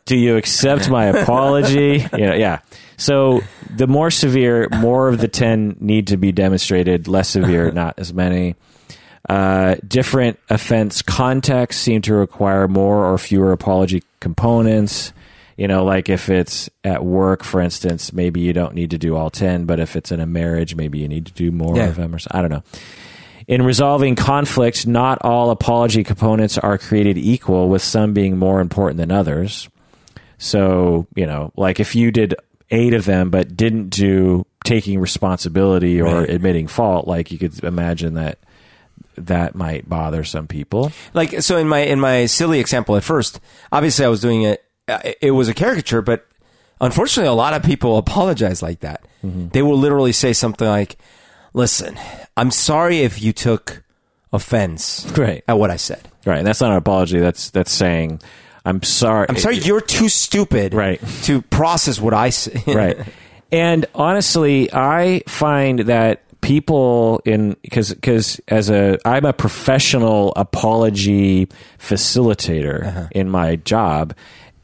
Do 0.04 0.16
you 0.16 0.36
accept 0.36 0.90
my 0.90 1.06
apology? 1.06 2.04
You 2.12 2.26
know, 2.26 2.34
yeah. 2.34 2.58
So 2.96 3.42
the 3.70 3.86
more 3.86 4.10
severe, 4.10 4.68
more 4.70 5.08
of 5.08 5.18
the 5.18 5.28
ten 5.28 5.76
need 5.78 6.08
to 6.08 6.16
be 6.16 6.32
demonstrated. 6.32 7.06
Less 7.06 7.30
severe, 7.30 7.70
not 7.70 7.94
as 7.96 8.12
many. 8.12 8.56
Uh, 9.28 9.76
different 9.86 10.38
offense 10.50 11.00
contexts 11.02 11.80
seem 11.80 12.02
to 12.02 12.14
require 12.14 12.66
more 12.68 13.06
or 13.06 13.16
fewer 13.18 13.52
apology 13.52 14.02
components. 14.20 15.12
You 15.56 15.68
know, 15.68 15.84
like 15.84 16.08
if 16.08 16.28
it's 16.28 16.68
at 16.82 17.04
work, 17.04 17.44
for 17.44 17.60
instance, 17.60 18.12
maybe 18.12 18.40
you 18.40 18.52
don't 18.52 18.74
need 18.74 18.90
to 18.90 18.98
do 18.98 19.14
all 19.16 19.30
10, 19.30 19.64
but 19.64 19.78
if 19.78 19.94
it's 19.96 20.10
in 20.10 20.18
a 20.18 20.26
marriage, 20.26 20.74
maybe 20.74 20.98
you 20.98 21.06
need 21.08 21.26
to 21.26 21.32
do 21.32 21.52
more 21.52 21.76
Yeah. 21.76 21.88
of 21.88 21.96
them 21.96 22.14
or 22.14 22.18
so- 22.18 22.30
I 22.32 22.40
don't 22.40 22.50
know. 22.50 22.62
In 23.46 23.62
resolving 23.62 24.14
conflicts, 24.16 24.86
not 24.86 25.18
all 25.22 25.50
apology 25.50 26.02
components 26.04 26.58
are 26.58 26.78
created 26.78 27.18
equal, 27.18 27.68
with 27.68 27.82
some 27.82 28.12
being 28.12 28.38
more 28.38 28.60
important 28.60 28.98
than 28.98 29.10
others. 29.12 29.68
So, 30.38 31.06
you 31.14 31.26
know, 31.26 31.52
like 31.56 31.78
if 31.78 31.94
you 31.94 32.10
did 32.10 32.34
eight 32.70 32.94
of 32.94 33.04
them 33.04 33.30
but 33.30 33.56
didn't 33.56 33.90
do 33.90 34.46
taking 34.64 34.98
responsibility 35.00 36.00
or 36.00 36.20
Right. 36.20 36.30
admitting 36.30 36.66
fault, 36.66 37.06
like 37.06 37.30
you 37.30 37.38
could 37.38 37.62
imagine 37.62 38.14
that 38.14 38.38
that 39.16 39.54
might 39.54 39.88
bother 39.88 40.24
some 40.24 40.46
people. 40.46 40.92
like 41.14 41.42
so 41.42 41.56
in 41.56 41.68
my 41.68 41.80
in 41.80 42.00
my 42.00 42.26
silly 42.26 42.58
example 42.60 42.96
at 42.96 43.04
first 43.04 43.40
obviously 43.70 44.04
i 44.04 44.08
was 44.08 44.20
doing 44.20 44.42
it 44.42 44.64
uh, 44.88 44.98
it 45.20 45.30
was 45.32 45.48
a 45.48 45.54
caricature 45.54 46.02
but 46.02 46.26
unfortunately 46.80 47.28
a 47.28 47.32
lot 47.34 47.52
of 47.54 47.62
people 47.62 47.96
apologize 48.06 48.62
like 48.62 48.80
that 48.80 49.04
they 49.22 49.62
will 49.62 49.78
literally 49.78 50.12
say 50.12 50.32
something 50.32 50.66
like 50.66 50.96
listen 51.54 51.98
i'm 52.36 52.50
sorry 52.50 53.00
if 53.00 53.22
you 53.22 53.32
took 53.32 53.82
offense 54.32 55.06
Right. 55.16 55.44
at 55.46 55.58
what 55.58 55.70
i 55.70 55.76
said 55.76 56.08
Right. 56.24 56.38
And 56.38 56.46
that's 56.46 56.60
not 56.60 56.70
an 56.70 56.76
apology. 56.76 57.18
That's 57.18 57.50
that's 57.50 57.72
saying 57.72 58.20
I'm 58.64 58.80
sorry. 58.84 59.26
i'm 59.28 59.36
sorry 59.36 59.56
you're 59.58 59.80
too 59.80 60.08
stupid 60.08 60.72
Right. 60.72 61.00
to 61.24 61.42
process 61.42 62.00
what 62.00 62.14
i 62.14 62.30
say 62.30 62.62
right. 62.72 62.96
And 63.50 63.84
honestly, 63.94 64.72
I 64.72 65.22
find 65.28 65.80
that 65.80 66.22
people 66.42 67.22
in 67.24 67.56
because 67.62 67.94
because 67.94 68.38
as 68.48 68.68
a 68.68 68.98
I'm 69.06 69.24
a 69.24 69.32
professional 69.32 70.34
apology 70.36 71.46
facilitator 71.78 72.86
uh-huh. 72.86 73.06
in 73.12 73.30
my 73.30 73.56
job, 73.56 74.14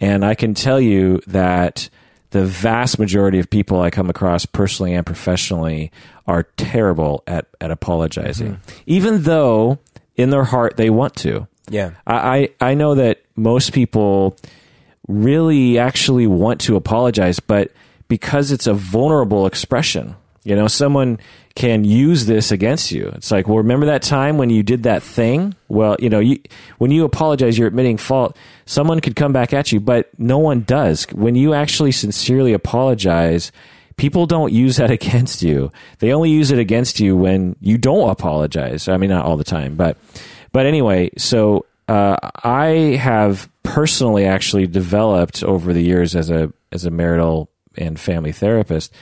and 0.00 0.24
I 0.24 0.34
can 0.34 0.52
tell 0.52 0.80
you 0.80 1.22
that 1.28 1.88
the 2.30 2.44
vast 2.44 2.98
majority 2.98 3.38
of 3.38 3.48
people 3.48 3.80
I 3.80 3.88
come 3.88 4.10
across 4.10 4.44
personally 4.44 4.92
and 4.92 5.06
professionally 5.06 5.90
are 6.26 6.42
terrible 6.58 7.22
at 7.26 7.46
at 7.60 7.70
apologizing, 7.70 8.56
mm-hmm. 8.56 8.80
even 8.84 9.22
though 9.22 9.78
in 10.16 10.28
their 10.28 10.44
heart 10.44 10.76
they 10.76 10.90
want 10.90 11.16
to. 11.16 11.48
yeah. 11.70 11.92
I, 12.06 12.48
I 12.60 12.70
I 12.70 12.74
know 12.74 12.96
that 12.96 13.22
most 13.36 13.72
people 13.72 14.36
really 15.06 15.78
actually 15.78 16.26
want 16.26 16.60
to 16.62 16.76
apologize, 16.76 17.40
but 17.40 17.72
because 18.08 18.52
it's 18.52 18.66
a 18.66 18.74
vulnerable 18.74 19.46
expression, 19.46 20.16
you 20.48 20.56
know, 20.56 20.66
someone 20.66 21.18
can 21.54 21.84
use 21.84 22.24
this 22.24 22.50
against 22.50 22.90
you. 22.90 23.12
It's 23.14 23.30
like, 23.30 23.46
well, 23.46 23.58
remember 23.58 23.84
that 23.86 24.00
time 24.00 24.38
when 24.38 24.48
you 24.48 24.62
did 24.62 24.84
that 24.84 25.02
thing? 25.02 25.54
Well, 25.68 25.96
you 25.98 26.08
know, 26.08 26.20
you, 26.20 26.40
when 26.78 26.90
you 26.90 27.04
apologize, 27.04 27.58
you're 27.58 27.68
admitting 27.68 27.98
fault. 27.98 28.34
Someone 28.64 29.00
could 29.00 29.14
come 29.14 29.34
back 29.34 29.52
at 29.52 29.72
you, 29.72 29.78
but 29.78 30.08
no 30.18 30.38
one 30.38 30.62
does. 30.62 31.04
When 31.12 31.34
you 31.34 31.52
actually 31.52 31.92
sincerely 31.92 32.54
apologize, 32.54 33.52
people 33.98 34.24
don't 34.24 34.50
use 34.50 34.76
that 34.76 34.90
against 34.98 35.42
you. 35.42 35.70
They 35.98 36.14
only 36.14 36.30
use 36.30 36.50
it 36.50 36.58
against 36.58 36.98
you 36.98 37.14
when 37.14 37.54
you 37.60 37.76
don't 37.76 38.08
apologize. 38.08 38.88
I 38.88 38.96
mean, 38.96 39.10
not 39.10 39.26
all 39.26 39.36
the 39.36 39.44
time, 39.44 39.76
but 39.76 39.98
but 40.52 40.64
anyway, 40.64 41.10
so 41.18 41.66
uh, 41.88 42.16
I 42.42 42.96
have 42.98 43.50
personally 43.64 44.24
actually 44.24 44.66
developed 44.66 45.44
over 45.44 45.74
the 45.74 45.82
years 45.82 46.16
as 46.16 46.30
a 46.30 46.50
as 46.72 46.86
a 46.86 46.90
marital 46.90 47.50
and 47.76 48.00
family 48.00 48.32
therapist. 48.32 48.94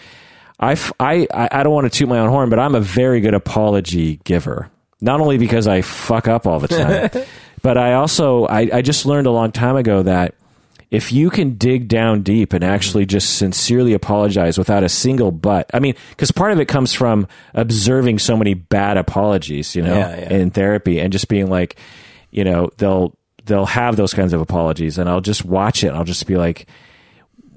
I, 0.58 0.72
I, 0.98 1.26
I 1.32 1.62
don't 1.62 1.72
want 1.74 1.90
to 1.92 1.98
toot 1.98 2.08
my 2.08 2.18
own 2.18 2.28
horn, 2.30 2.48
but 2.50 2.58
I'm 2.58 2.74
a 2.74 2.80
very 2.80 3.20
good 3.20 3.34
apology 3.34 4.20
giver. 4.24 4.70
Not 5.00 5.20
only 5.20 5.36
because 5.38 5.66
I 5.66 5.82
fuck 5.82 6.26
up 6.28 6.46
all 6.46 6.58
the 6.60 6.68
time, 6.68 7.10
but 7.62 7.76
I 7.76 7.92
also 7.94 8.46
I, 8.46 8.68
I 8.72 8.82
just 8.82 9.04
learned 9.04 9.26
a 9.26 9.30
long 9.30 9.52
time 9.52 9.76
ago 9.76 10.02
that 10.02 10.34
if 10.90 11.12
you 11.12 11.28
can 11.30 11.56
dig 11.56 11.88
down 11.88 12.22
deep 12.22 12.52
and 12.52 12.62
actually 12.64 13.04
just 13.04 13.36
sincerely 13.36 13.92
apologize 13.92 14.56
without 14.56 14.84
a 14.84 14.88
single 14.88 15.32
but, 15.32 15.68
I 15.74 15.80
mean, 15.80 15.94
because 16.10 16.30
part 16.30 16.52
of 16.52 16.60
it 16.60 16.66
comes 16.66 16.94
from 16.94 17.26
observing 17.54 18.20
so 18.20 18.36
many 18.36 18.54
bad 18.54 18.96
apologies, 18.96 19.74
you 19.74 19.82
know, 19.82 19.98
Yeah, 19.98 20.16
yeah. 20.16 20.32
in 20.32 20.50
therapy 20.52 21.00
and 21.00 21.12
just 21.12 21.26
being 21.28 21.50
like, 21.50 21.76
you 22.30 22.44
know, 22.44 22.70
they'll 22.78 23.14
they'll 23.44 23.66
have 23.66 23.96
those 23.96 24.14
kinds 24.14 24.32
of 24.32 24.40
apologies, 24.40 24.96
and 24.96 25.08
I'll 25.10 25.20
just 25.20 25.44
watch 25.44 25.84
it. 25.84 25.88
and 25.88 25.96
I'll 25.96 26.04
just 26.04 26.26
be 26.26 26.36
like, 26.36 26.66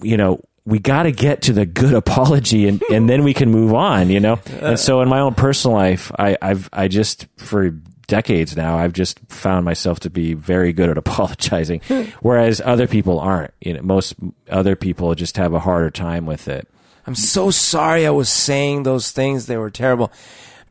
you 0.01 0.18
know, 0.18 0.41
we 0.69 0.79
got 0.79 1.03
to 1.03 1.11
get 1.11 1.41
to 1.43 1.53
the 1.53 1.65
good 1.65 1.93
apology, 1.93 2.67
and 2.67 2.81
and 2.91 3.09
then 3.09 3.23
we 3.23 3.33
can 3.33 3.49
move 3.49 3.73
on, 3.73 4.09
you 4.09 4.19
know. 4.19 4.39
And 4.61 4.79
so 4.79 5.01
in 5.01 5.09
my 5.09 5.19
own 5.19 5.33
personal 5.33 5.75
life, 5.75 6.11
I, 6.17 6.38
I've 6.41 6.69
I 6.71 6.88
just 6.88 7.27
for 7.38 7.71
decades 8.07 8.55
now, 8.57 8.77
I've 8.77 8.93
just 8.93 9.19
found 9.29 9.65
myself 9.65 9.99
to 9.99 10.09
be 10.09 10.33
very 10.33 10.73
good 10.73 10.89
at 10.89 10.97
apologizing, 10.97 11.81
whereas 12.21 12.59
other 12.63 12.88
people 12.88 13.19
aren't. 13.19 13.53
You 13.61 13.73
know, 13.73 13.81
most 13.81 14.15
other 14.49 14.75
people 14.75 15.13
just 15.15 15.38
have 15.38 15.53
a 15.53 15.59
harder 15.59 15.91
time 15.91 16.25
with 16.25 16.47
it. 16.47 16.67
i'm 17.05 17.15
so 17.15 17.51
sorry 17.51 18.05
i 18.05 18.09
was 18.09 18.29
saying 18.29 18.83
those 18.83 19.11
things 19.11 19.45
they 19.45 19.57
were 19.57 19.69
terrible 19.71 20.11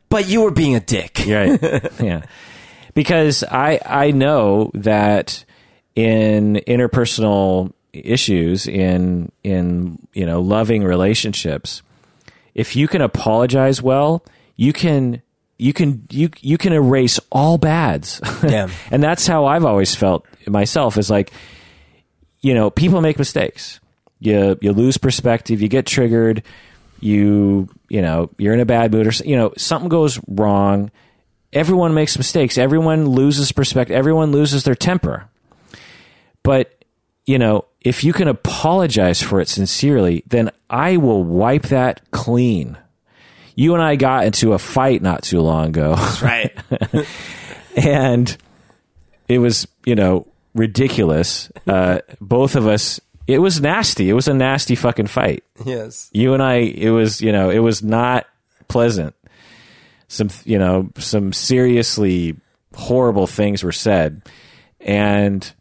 but 0.09 0.27
you 0.27 0.41
were 0.41 0.51
being 0.51 0.75
a 0.75 0.79
dick 0.79 1.19
Right. 1.27 1.59
yeah. 2.01 2.21
Because 2.93 3.43
I 3.43 3.79
I 3.85 4.11
know 4.11 4.71
that 4.73 5.45
in 5.95 6.55
interpersonal 6.67 7.71
issues 7.93 8.67
in 8.67 9.31
in 9.43 9.99
you 10.13 10.25
know 10.25 10.41
loving 10.41 10.83
relationships, 10.83 11.81
if 12.53 12.75
you 12.75 12.87
can 12.87 13.01
apologize 13.01 13.81
well, 13.81 14.23
you 14.55 14.73
can 14.73 15.21
you 15.57 15.73
can 15.73 16.05
you 16.09 16.29
you 16.39 16.57
can 16.57 16.73
erase 16.73 17.19
all 17.31 17.57
bads. 17.57 18.21
Yeah. 18.43 18.69
and 18.89 19.03
that's 19.03 19.27
how 19.27 19.45
I've 19.45 19.65
always 19.65 19.95
felt 19.95 20.25
myself 20.47 20.97
is 20.97 21.09
like 21.09 21.31
you 22.41 22.53
know, 22.53 22.69
people 22.69 23.01
make 23.01 23.19
mistakes. 23.19 23.79
You 24.19 24.57
you 24.61 24.71
lose 24.71 24.97
perspective, 24.97 25.61
you 25.61 25.67
get 25.67 25.85
triggered, 25.85 26.43
you 26.99 27.69
you 27.89 28.01
know, 28.01 28.29
you're 28.37 28.53
in 28.53 28.59
a 28.59 28.65
bad 28.65 28.91
mood 28.91 29.07
or 29.07 29.11
you 29.25 29.35
know, 29.35 29.53
something 29.57 29.89
goes 29.89 30.19
wrong. 30.27 30.91
Everyone 31.51 31.93
makes 31.93 32.17
mistakes. 32.17 32.57
Everyone 32.57 33.07
loses 33.09 33.51
perspective. 33.51 33.95
Everyone 33.95 34.31
loses 34.31 34.63
their 34.65 34.75
temper. 34.75 35.27
But, 36.43 36.78
you 37.29 37.37
know, 37.37 37.65
if 37.81 38.03
you 38.03 38.11
can 38.11 38.27
apologize 38.27 39.21
for 39.21 39.39
it 39.39 39.47
sincerely, 39.47 40.23
then 40.25 40.49
I 40.67 40.97
will 40.97 41.23
wipe 41.23 41.67
that 41.67 42.01
clean. 42.09 42.75
You 43.53 43.75
and 43.75 43.83
I 43.83 43.97
got 43.97 44.25
into 44.25 44.53
a 44.53 44.57
fight 44.57 45.03
not 45.03 45.21
too 45.21 45.39
long 45.39 45.67
ago. 45.67 45.95
right. 46.23 46.51
And 47.77 48.35
it 49.29 49.37
was 49.37 49.67
you 49.85 49.93
know 49.93 50.25
ridiculous. 50.55 51.51
Uh, 51.67 51.99
both 52.19 52.55
of 52.55 52.65
us 52.65 52.99
it 53.27 53.37
was 53.37 53.61
nasty. 53.61 54.09
It 54.09 54.13
was 54.13 54.27
a 54.27 54.33
nasty 54.33 54.73
fucking 54.73 55.07
fight. 55.07 55.43
Yes. 55.63 56.09
You 56.11 56.33
and 56.33 56.41
i 56.41 56.55
it 56.55 56.89
was 56.89 57.21
you 57.21 57.31
know 57.31 57.51
it 57.51 57.59
was 57.59 57.83
not 57.83 58.25
pleasant. 58.67 59.15
Some 60.07 60.29
you 60.45 60.57
know 60.57 60.89
some 60.97 61.31
seriously 61.31 62.35
horrible 62.73 63.27
things 63.27 63.63
were 63.63 63.71
said. 63.71 64.23
And 64.81 65.53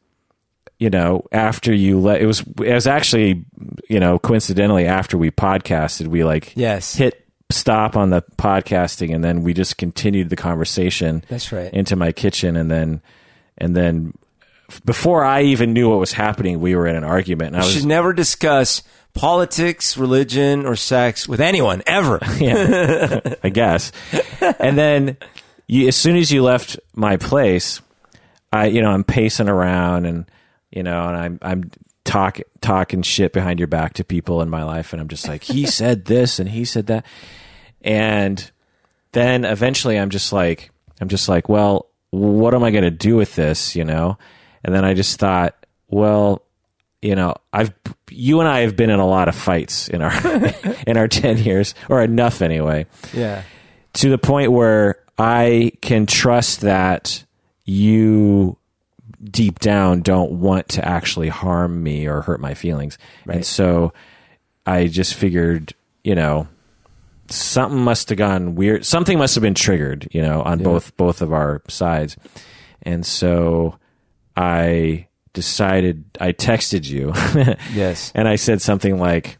you 0.78 0.90
know 0.90 1.26
after 1.32 1.72
you 1.72 1.98
let 2.00 2.20
it 2.20 2.26
was 2.26 2.40
it 2.62 2.72
was 2.72 2.86
actually 2.86 3.44
you 3.88 3.98
know 4.00 4.18
coincidentally 4.18 4.86
after 4.86 5.18
we 5.18 5.30
podcasted 5.30 6.06
we 6.08 6.24
like 6.24 6.52
Yes. 6.56 6.94
hit 6.94 7.24
stop 7.50 7.96
on 7.96 8.10
the 8.10 8.22
podcasting 8.36 9.14
and 9.14 9.24
then 9.24 9.42
we 9.42 9.54
just 9.54 9.78
continued 9.78 10.28
the 10.28 10.36
conversation 10.36 11.24
That's 11.28 11.50
right. 11.50 11.72
into 11.72 11.96
my 11.96 12.12
kitchen 12.12 12.56
and 12.56 12.70
then 12.70 13.00
and 13.56 13.74
then 13.74 14.12
before 14.84 15.24
I 15.24 15.42
even 15.42 15.72
knew 15.72 15.88
what 15.88 15.98
was 15.98 16.12
happening 16.12 16.60
we 16.60 16.74
were 16.76 16.86
in 16.86 16.94
an 16.94 17.04
argument 17.04 17.54
and 17.54 17.56
I 17.56 17.64
was 17.64 17.72
should 17.72 17.86
never 17.86 18.12
discuss 18.12 18.82
politics, 19.14 19.96
religion, 19.96 20.64
or 20.66 20.76
sex 20.76 21.26
with 21.26 21.40
anyone 21.40 21.82
ever. 21.86 22.20
yeah, 22.38 23.18
I 23.42 23.48
guess. 23.48 23.90
And 24.60 24.78
then 24.78 25.16
you, 25.66 25.88
as 25.88 25.96
soon 25.96 26.14
as 26.16 26.30
you 26.30 26.44
left 26.44 26.78
my 26.94 27.16
place, 27.16 27.80
I, 28.52 28.66
you 28.66 28.80
know, 28.80 28.90
I'm 28.90 29.02
pacing 29.02 29.48
around 29.48 30.06
and, 30.06 30.26
you 30.70 30.82
know, 30.82 31.08
and 31.08 31.16
I'm, 31.16 31.38
I'm 31.42 31.70
talk, 32.04 32.40
talking 32.60 33.02
shit 33.02 33.32
behind 33.32 33.58
your 33.60 33.68
back 33.68 33.94
to 33.94 34.04
people 34.04 34.42
in 34.42 34.50
my 34.50 34.62
life. 34.64 34.92
And 34.92 35.00
I'm 35.00 35.08
just 35.08 35.26
like, 35.28 35.42
he 35.42 35.66
said 35.80 36.04
this 36.06 36.38
and 36.38 36.48
he 36.48 36.64
said 36.64 36.86
that. 36.88 37.04
And 37.82 38.50
then 39.12 39.44
eventually 39.44 39.98
I'm 39.98 40.10
just 40.10 40.32
like, 40.32 40.70
I'm 41.00 41.08
just 41.08 41.28
like, 41.28 41.48
well, 41.48 41.86
what 42.10 42.54
am 42.54 42.62
I 42.64 42.70
going 42.70 42.84
to 42.84 42.90
do 42.90 43.16
with 43.16 43.34
this? 43.34 43.76
You 43.76 43.84
know? 43.84 44.18
And 44.64 44.74
then 44.74 44.84
I 44.84 44.94
just 44.94 45.18
thought, 45.18 45.54
well, 45.88 46.42
you 47.00 47.14
know, 47.14 47.34
I've 47.52 47.72
you 48.10 48.40
and 48.40 48.48
I 48.48 48.60
have 48.60 48.74
been 48.74 48.90
in 48.90 48.98
a 48.98 49.06
lot 49.06 49.28
of 49.28 49.36
fights 49.36 49.88
in 49.88 50.02
our 50.02 50.12
in 50.86 50.96
our 50.96 51.06
ten 51.06 51.38
years, 51.38 51.74
or 51.88 52.02
enough 52.02 52.42
anyway, 52.42 52.86
Yeah. 53.14 53.42
to 53.94 54.10
the 54.10 54.18
point 54.18 54.50
where 54.50 54.96
I 55.16 55.70
can 55.80 56.06
trust 56.06 56.62
that 56.62 57.24
you 57.64 58.57
deep 59.22 59.58
down 59.58 60.02
don't 60.02 60.32
want 60.32 60.68
to 60.70 60.86
actually 60.86 61.28
harm 61.28 61.82
me 61.82 62.06
or 62.06 62.22
hurt 62.22 62.40
my 62.40 62.54
feelings, 62.54 62.98
and 63.28 63.44
so 63.44 63.92
I 64.66 64.86
just 64.86 65.14
figured, 65.14 65.74
you 66.04 66.14
know, 66.14 66.48
something 67.28 67.78
must 67.80 68.08
have 68.10 68.18
gone 68.18 68.54
weird. 68.54 68.84
Something 68.84 69.18
must 69.18 69.34
have 69.34 69.42
been 69.42 69.54
triggered, 69.54 70.08
you 70.12 70.22
know, 70.22 70.42
on 70.42 70.58
both 70.62 70.96
both 70.96 71.22
of 71.22 71.32
our 71.32 71.62
sides, 71.68 72.16
and 72.82 73.04
so 73.04 73.78
I 74.36 75.06
decided. 75.32 76.04
I 76.20 76.32
texted 76.32 76.88
you. 76.88 77.12
Yes. 77.74 78.12
and 78.14 78.26
I 78.28 78.36
said 78.36 78.60
something 78.62 78.98
like, 78.98 79.38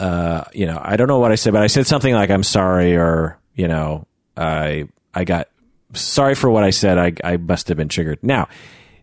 uh, 0.00 0.44
you 0.52 0.66
know, 0.66 0.80
I 0.82 0.96
don't 0.96 1.08
know 1.08 1.18
what 1.18 1.32
I 1.32 1.36
said, 1.36 1.52
but 1.52 1.62
I 1.62 1.68
said 1.68 1.86
something 1.86 2.12
like, 2.14 2.30
"I'm 2.30 2.42
sorry," 2.42 2.96
or 2.96 3.38
you 3.54 3.68
know, 3.68 4.06
I 4.36 4.88
I 5.14 5.24
got 5.24 5.48
sorry 5.94 6.34
for 6.34 6.50
what 6.50 6.64
I 6.64 6.70
said. 6.70 6.98
I 6.98 7.12
I 7.24 7.36
must 7.36 7.68
have 7.68 7.76
been 7.76 7.88
triggered. 7.88 8.18
Now, 8.22 8.48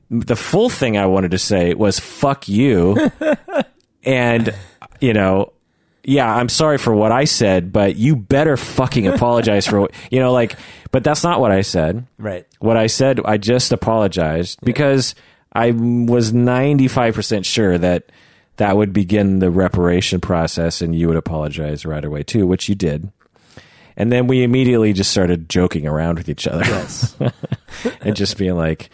the 0.09 0.35
full 0.35 0.69
thing 0.69 0.97
I 0.97 1.05
wanted 1.05 1.31
to 1.31 1.37
say 1.37 1.73
was 1.73 1.99
"fuck 1.99 2.47
you," 2.47 3.09
and 4.03 4.53
you 4.99 5.13
know. 5.13 5.53
Yeah, 6.05 6.33
I'm 6.33 6.49
sorry 6.49 6.77
for 6.77 6.95
what 6.95 7.11
I 7.11 7.25
said, 7.25 7.73
but 7.73 7.97
you 7.97 8.15
better 8.15 8.55
fucking 8.55 9.05
apologize 9.05 9.67
for 9.67 9.81
what, 9.81 9.91
you 10.09 10.19
know, 10.19 10.31
like, 10.31 10.55
but 10.91 11.03
that's 11.03 11.23
not 11.23 11.41
what 11.41 11.51
I 11.51 11.61
said 11.61 12.05
Right. 12.17 12.47
what 12.59 12.77
I 12.77 12.87
said, 12.87 13.19
I 13.25 13.37
just 13.37 13.71
apologized 13.73 14.59
because 14.63 15.13
I 15.53 15.71
was 15.71 16.31
95% 16.31 17.43
sure 17.45 17.77
that 17.77 18.11
that 18.55 18.77
would 18.77 18.93
begin 18.93 19.39
the 19.39 19.51
reparation 19.51 20.21
process 20.21 20.81
and 20.81 20.95
you 20.95 21.09
would 21.09 21.17
apologize 21.17 21.85
right 21.85 22.03
away 22.03 22.23
too, 22.23 22.47
which 22.47 22.69
you 22.69 22.75
did. 22.75 23.11
And 23.99 24.11
then 24.11 24.25
we 24.27 24.43
immediately 24.43 24.93
just 24.93 25.11
started 25.11 25.49
joking 25.49 25.85
around 25.85 26.17
with 26.17 26.29
each 26.29 26.47
other 26.47 26.63
Yes. 26.65 27.15
and 28.01 28.15
just 28.15 28.37
being 28.37 28.55
like, 28.55 28.89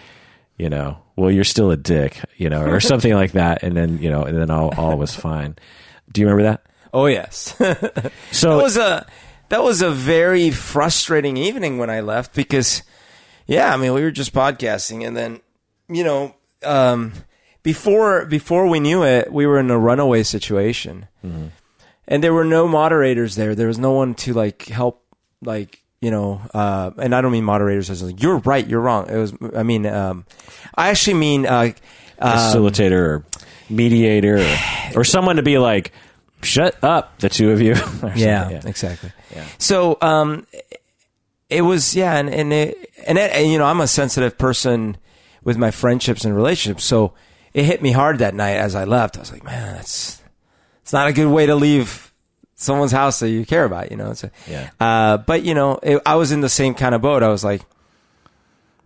you 0.57 0.69
know, 0.69 0.97
well, 1.15 1.31
you're 1.31 1.43
still 1.43 1.71
a 1.71 1.77
dick, 1.77 2.19
you 2.38 2.50
know, 2.50 2.63
or 2.65 2.79
something 2.79 3.13
like 3.13 3.33
that. 3.33 3.63
And 3.63 3.77
then, 3.77 4.00
you 4.00 4.09
know, 4.09 4.24
and 4.24 4.35
then 4.38 4.50
all, 4.50 4.74
all 4.77 4.97
was 4.97 5.15
fine. 5.15 5.55
Do 6.12 6.19
you 6.21 6.27
remember 6.27 6.43
that? 6.50 6.65
oh 6.93 7.05
yes. 7.07 7.53
So 8.31 8.57
that 8.57 8.63
was 8.63 8.77
a 8.77 9.05
that 9.50 9.62
was 9.63 9.81
a 9.81 9.91
very 9.91 10.50
frustrating 10.50 11.38
evening 11.38 11.77
when 11.77 11.89
I 11.89 12.00
left 12.00 12.33
because 12.33 12.83
yeah, 13.47 13.74
I 13.74 13.77
mean 13.77 13.93
we 13.93 14.01
were 14.01 14.12
just 14.12 14.33
podcasting 14.33 15.05
and 15.05 15.15
then 15.15 15.41
you 15.89 16.03
know 16.03 16.35
um, 16.63 17.12
before 17.63 18.25
before 18.25 18.67
we 18.67 18.79
knew 18.79 19.03
it 19.03 19.31
we 19.31 19.45
were 19.45 19.59
in 19.59 19.69
a 19.69 19.77
runaway 19.77 20.24
situation 20.24 21.07
and 22.07 22.24
there 22.24 22.33
were 22.33 22.45
no 22.45 22.67
moderators 22.67 23.35
there 23.35 23.55
there 23.55 23.67
was 23.67 23.79
no 23.79 23.91
one 23.91 24.13
to 24.15 24.33
like 24.33 24.65
help 24.65 25.05
like 25.41 25.83
you 26.01 26.12
know 26.12 26.41
uh, 26.53 26.91
and 26.97 27.13
I 27.15 27.21
don't 27.21 27.31
mean 27.31 27.43
moderators 27.43 27.89
as 27.89 28.03
like 28.03 28.21
you're 28.21 28.38
right 28.38 28.65
you're 28.67 28.81
wrong 28.81 29.09
it 29.09 29.17
was 29.17 29.33
I 29.55 29.63
mean 29.63 29.85
um, 29.85 30.25
I 30.75 30.89
actually 30.89 31.15
mean 31.15 31.45
uh, 31.45 31.71
um, 32.19 32.31
facilitator 32.31 32.91
or 32.91 33.25
mediator 33.69 34.38
or, 34.38 35.00
or 35.00 35.03
someone 35.03 35.38
to 35.38 35.43
be 35.43 35.57
like, 35.57 35.91
shut 36.41 36.81
up, 36.83 37.19
the 37.19 37.29
two 37.29 37.51
of 37.51 37.62
you. 37.62 37.75
Something, 38.15 38.17
yeah, 38.17 38.62
exactly. 38.65 39.12
So, 39.57 39.97
um, 40.01 40.45
it 41.50 41.62
was 41.62 41.95
yeah, 41.95 42.17
and 42.17 42.29
and 42.29 42.51
it, 42.51 42.89
and, 43.05 43.17
it, 43.17 43.31
and 43.31 43.51
you 43.51 43.57
know, 43.57 43.65
I'm 43.65 43.81
a 43.81 43.88
sensitive 43.88 44.38
person 44.38 44.97
with 45.43 45.57
my 45.57 45.71
friendships 45.71 46.25
and 46.25 46.35
relationships, 46.35 46.83
so 46.83 47.13
it 47.53 47.65
hit 47.65 47.81
me 47.81 47.91
hard 47.91 48.19
that 48.19 48.33
night 48.33 48.55
as 48.55 48.75
I 48.75 48.83
left. 48.83 49.17
I 49.17 49.19
was 49.19 49.31
like, 49.31 49.43
man, 49.43 49.75
that's 49.75 50.21
it's 50.86 50.94
not 50.94 51.08
a 51.08 51.13
good 51.13 51.25
way 51.25 51.48
to 51.48 51.56
leave 51.56 52.13
someone's 52.54 52.92
house 52.92 53.20
that 53.22 53.32
you 53.32 53.44
care 53.44 53.65
about, 53.65 53.89
you 53.89 53.98
know. 53.98 54.12
It's 54.12 54.24
a, 54.24 54.30
Yeah. 54.48 54.70
Uh, 54.80 55.18
but 55.18 55.42
you 55.42 55.56
know, 55.56 55.80
it, 55.82 56.00
I 56.06 56.13
was 56.13 56.32
in 56.32 56.41
the 56.41 56.50
same 56.50 56.76
kind 56.76 56.93
of 56.93 57.02
boat. 57.02 57.24
I 57.24 57.30
was 57.30 57.43
like, 57.43 57.63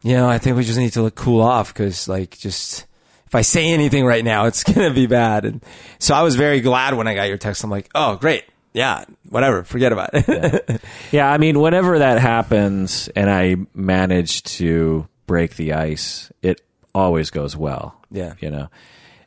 you 0.01 0.13
know, 0.13 0.29
I 0.29 0.37
think 0.37 0.55
we 0.55 0.63
just 0.63 0.79
need 0.79 0.93
to 0.93 1.01
like, 1.01 1.15
cool 1.15 1.41
off 1.41 1.73
because 1.73 2.07
like 2.07 2.37
just. 2.37 2.85
If 3.27 3.35
I 3.35 3.41
say 3.41 3.69
anything 3.71 4.05
right 4.05 4.23
now, 4.23 4.45
it's 4.45 4.63
gonna 4.73 4.93
be 4.93 5.07
bad. 5.07 5.43
And 5.43 5.61
so 5.99 6.15
I 6.15 6.21
was 6.23 6.37
very 6.37 6.61
glad 6.61 6.93
when 6.93 7.05
I 7.05 7.15
got 7.15 7.27
your 7.27 7.37
text. 7.37 7.65
I'm 7.65 7.69
like, 7.69 7.89
oh, 7.93 8.15
great, 8.15 8.45
yeah, 8.73 9.03
whatever, 9.27 9.65
forget 9.65 9.91
about 9.91 10.11
it. 10.13 10.81
Yeah, 11.11 11.29
I 11.31 11.37
mean, 11.37 11.59
whenever 11.59 11.99
that 11.99 12.19
happens 12.19 13.09
and 13.09 13.29
I 13.29 13.57
manage 13.73 14.43
to 14.57 15.05
break 15.27 15.57
the 15.57 15.73
ice, 15.73 16.31
it 16.41 16.61
always 16.95 17.29
goes 17.29 17.57
well. 17.57 18.01
Yeah. 18.09 18.35
You 18.39 18.49
know, 18.51 18.69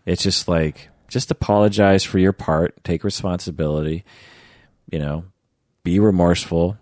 it's 0.07 0.23
just 0.23 0.49
like, 0.49 0.89
just 1.13 1.31
apologize 1.31 2.03
for 2.05 2.19
your 2.19 2.33
part, 2.33 2.83
take 2.85 3.05
responsibility, 3.05 4.05
you 4.91 4.99
know, 4.99 5.25
be 5.85 5.99
remorseful 6.01 6.77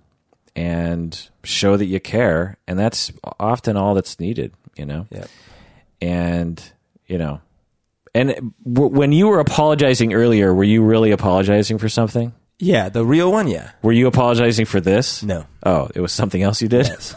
and 0.57 1.29
show 1.45 1.77
that 1.77 1.87
you 1.87 2.01
care. 2.01 2.57
And 2.67 2.79
that's 2.79 3.13
often 3.39 3.77
all 3.77 3.95
that's 3.95 4.19
needed, 4.21 4.53
you 4.77 4.87
know? 4.87 5.07
yeah. 5.11 5.25
and 6.01 6.63
you 7.07 7.19
know 7.19 7.41
and 8.15 8.53
w- 8.65 8.91
when 8.97 9.13
you 9.13 9.27
were 9.29 9.39
apologizing 9.41 10.15
earlier 10.15 10.55
were 10.55 10.65
you 10.65 10.83
really 10.83 11.11
apologizing 11.11 11.77
for 11.77 11.89
something 11.89 12.33
Yeah, 12.59 12.89
the 12.89 13.05
real 13.05 13.31
one, 13.33 13.49
yeah. 13.49 13.73
were 13.83 13.93
you 13.93 14.07
apologizing 14.07 14.65
for 14.67 14.81
this 14.81 15.23
No. 15.25 15.45
oh 15.67 15.89
it 15.95 16.01
was 16.01 16.13
something 16.13 16.41
else 16.43 16.63
you 16.63 16.69
did 16.69 16.87
Yes. 16.87 17.15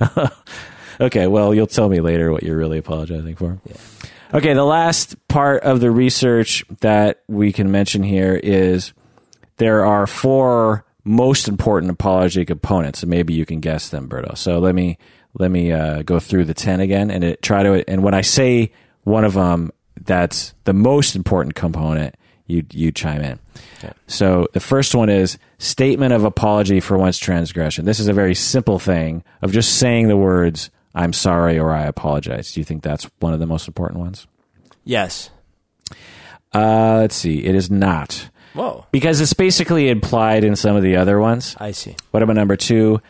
okay 1.00 1.26
well 1.26 1.52
you'll 1.54 1.66
tell 1.66 1.88
me 1.88 2.00
later 2.00 2.30
what 2.32 2.42
you're 2.42 2.56
really 2.56 2.78
apologizing 2.78 3.34
for 3.36 3.58
okay 4.34 4.52
the 4.52 4.64
last 4.64 5.16
part 5.28 5.62
of 5.62 5.80
the 5.80 5.90
research 5.90 6.64
that 6.80 7.22
we 7.28 7.52
can 7.52 7.70
mention 7.70 8.02
here 8.02 8.34
is 8.34 8.92
there 9.56 9.86
are 9.86 10.06
four 10.06 10.84
most 11.04 11.48
important 11.48 11.90
apology 11.90 12.44
components 12.44 13.02
and 13.02 13.10
maybe 13.10 13.34
you 13.34 13.46
can 13.46 13.60
guess 13.60 13.90
them 13.90 14.08
berto. 14.08 14.36
So 14.36 14.58
let 14.58 14.74
me 14.74 14.98
let 15.34 15.50
me 15.50 15.72
uh, 15.72 16.02
go 16.02 16.18
through 16.18 16.44
the 16.44 16.54
10 16.54 16.80
again 16.80 17.10
and 17.10 17.22
it, 17.24 17.42
try 17.42 17.62
to 17.62 17.88
and 17.88 18.02
when 18.02 18.14
i 18.14 18.20
say 18.20 18.72
one 19.02 19.24
of 19.24 19.34
them 19.34 19.70
that's 20.00 20.54
the 20.64 20.72
most 20.72 21.14
important 21.14 21.54
component 21.54 22.14
you 22.46 22.64
you 22.70 22.92
chime 22.92 23.22
in. 23.22 23.38
So 24.06 24.48
the 24.52 24.60
first 24.60 24.94
one 24.94 25.08
is 25.08 25.38
statement 25.58 26.12
of 26.12 26.24
apology 26.24 26.80
for 26.80 26.98
one's 26.98 27.18
transgression. 27.18 27.84
This 27.84 28.00
is 28.00 28.08
a 28.08 28.12
very 28.12 28.34
simple 28.34 28.78
thing 28.78 29.22
of 29.40 29.52
just 29.52 29.78
saying 29.78 30.08
the 30.08 30.16
words 30.16 30.70
i'm 30.94 31.12
sorry 31.12 31.58
or 31.58 31.72
i 31.72 31.82
apologize 31.84 32.52
do 32.52 32.60
you 32.60 32.64
think 32.64 32.82
that's 32.82 33.04
one 33.20 33.32
of 33.32 33.40
the 33.40 33.46
most 33.46 33.66
important 33.68 34.00
ones 34.00 34.26
Yes. 34.86 35.30
uh, 36.52 36.96
let's 36.98 37.16
see 37.16 37.44
it 37.44 37.54
is 37.54 37.70
not 37.70 38.28
Whoa. 38.54 38.86
because 38.92 39.20
it's 39.20 39.32
basically 39.32 39.88
implied 39.88 40.44
in 40.44 40.56
some 40.56 40.76
of 40.76 40.82
the 40.82 40.96
other 40.96 41.18
ones 41.18 41.56
I 41.58 41.70
see. 41.72 41.96
what 42.10 42.22
about 42.22 42.36
number 42.36 42.56
two 42.56 43.00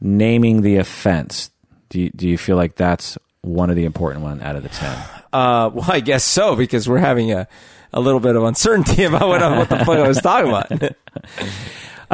naming 0.00 0.62
the 0.62 0.76
offense 0.76 1.50
do 1.90 2.00
you, 2.00 2.10
do 2.10 2.28
you 2.28 2.38
feel 2.38 2.56
like 2.56 2.76
that's 2.76 3.18
one 3.42 3.68
of 3.70 3.76
the 3.76 3.84
important 3.84 4.22
one 4.24 4.40
out 4.42 4.56
of 4.56 4.62
the 4.62 4.68
10 4.70 4.98
Uh, 5.34 5.68
well, 5.74 5.90
I 5.90 5.98
guess 5.98 6.22
so 6.22 6.54
because 6.54 6.88
we're 6.88 6.98
having 6.98 7.32
a, 7.32 7.48
a 7.92 8.00
little 8.00 8.20
bit 8.20 8.36
of 8.36 8.44
uncertainty 8.44 9.02
about 9.08 9.26
what, 9.28 9.40
what 9.40 9.68
the 9.68 9.78
fuck 9.84 9.88
I 9.98 10.06
was 10.06 10.20
talking 10.20 10.48
about. 10.48 10.70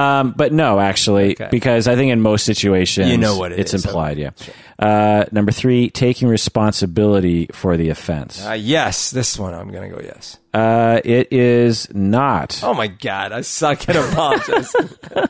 Um, 0.01 0.33
but 0.37 0.53
no, 0.53 0.79
actually, 0.81 1.33
Okay. 1.33 1.49
because 1.51 1.87
I 1.89 1.97
think 1.97 2.11
in 2.13 2.21
most 2.21 2.45
situations, 2.45 3.09
You 3.11 3.19
know 3.19 3.37
what 3.37 3.53
it 3.53 3.59
it's 3.59 3.75
is. 3.75 3.85
implied. 3.85 4.19
Yeah. 4.19 4.31
Uh, 4.79 5.25
number 5.31 5.53
three, 5.53 5.91
taking 5.91 6.27
responsibility 6.29 7.49
for 7.53 7.77
the 7.77 7.91
offense. 7.91 8.45
Uh, 8.47 8.53
yes, 8.53 9.11
this 9.11 9.39
one 9.39 9.53
I'm 9.53 9.71
gonna 9.71 9.91
go 9.91 10.01
yes. 10.03 10.39
Uh, 10.55 11.01
it 11.05 11.33
is 11.33 11.89
not. 11.95 12.61
Oh 12.63 12.73
my 12.75 12.87
god, 12.87 13.33
I 13.33 13.43
suck 13.43 13.89
at 13.89 13.97
apologizing. 13.97 14.89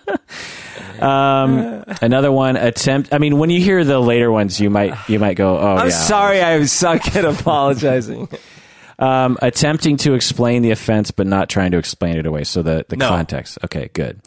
Um, 1.01 1.83
another 2.03 2.31
one, 2.31 2.57
attempt. 2.57 3.15
I 3.15 3.19
mean, 3.19 3.39
when 3.39 3.49
you 3.49 3.59
hear 3.61 3.85
the 3.85 3.99
later 3.99 4.31
ones, 4.31 4.61
you 4.61 4.69
might 4.69 4.95
you 5.09 5.19
might 5.19 5.35
go, 5.35 5.59
"Oh, 5.59 5.77
I'm 5.77 5.89
yeah." 5.89 5.95
sorry, 5.95 6.43
I 6.43 6.63
suck 6.65 7.17
at 7.17 7.25
apologizing. 7.25 8.29
Um, 9.01 9.39
attempting 9.41 9.97
to 9.99 10.13
explain 10.13 10.61
the 10.63 10.73
offense, 10.73 11.11
but 11.11 11.27
not 11.27 11.49
trying 11.49 11.71
to 11.71 11.79
explain 11.79 12.17
it 12.19 12.27
away. 12.27 12.45
So 12.45 12.63
the 12.63 12.85
the 12.89 12.97
No. 12.97 13.09
context. 13.09 13.59
Okay, 13.65 13.89
good. 13.95 14.21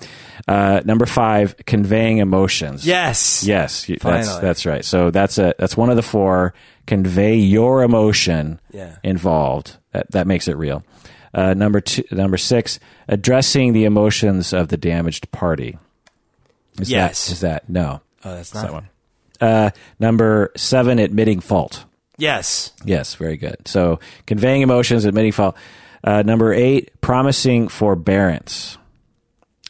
Uh, 0.47 0.81
number 0.83 1.05
five, 1.05 1.55
conveying 1.67 2.17
emotions. 2.17 2.85
Yes. 2.85 3.43
Yes, 3.45 3.87
you- 3.87 3.97
that's 4.01 4.35
that's 4.39 4.65
right. 4.65 4.83
So 4.83 5.11
that's 5.11 5.37
a 5.37 5.53
that's 5.59 5.77
one 5.77 5.89
of 5.91 5.95
the 5.95 6.01
four. 6.01 6.53
Convey 6.87 7.35
your 7.35 7.83
emotion 7.83 8.59
Yeah. 8.71 8.95
involved. 9.03 9.77
That 9.91 10.09
that 10.11 10.25
makes 10.27 10.47
it 10.47 10.57
real. 10.57 10.83
Uh, 11.35 11.53
number 11.53 11.79
two, 11.79 12.03
number 12.11 12.37
six, 12.37 12.79
addressing 13.07 13.73
the 13.73 13.85
emotions 13.85 14.53
of 14.53 14.67
the 14.69 14.77
damaged 14.77 15.31
party. 15.31 15.77
Is 16.79 16.89
Yes. 16.91 17.27
that, 17.27 17.31
is 17.33 17.39
that 17.41 17.69
no? 17.69 18.01
Oh, 18.25 18.35
that's 18.35 18.53
not 18.53 18.63
that 18.63 18.73
one. 18.73 18.89
Uh, 19.41 19.69
number 19.99 20.51
seven, 20.57 20.97
admitting 20.99 21.39
fault. 21.41 21.85
Yes. 22.17 22.71
Yes, 22.85 23.15
very 23.15 23.37
good. 23.37 23.67
So 23.67 23.99
conveying 24.25 24.61
emotions, 24.61 25.05
admitting 25.05 25.31
fault. 25.31 25.55
Uh, 26.03 26.21
number 26.21 26.53
eight, 26.53 26.91
promising 27.01 27.69
forbearance. 27.69 28.77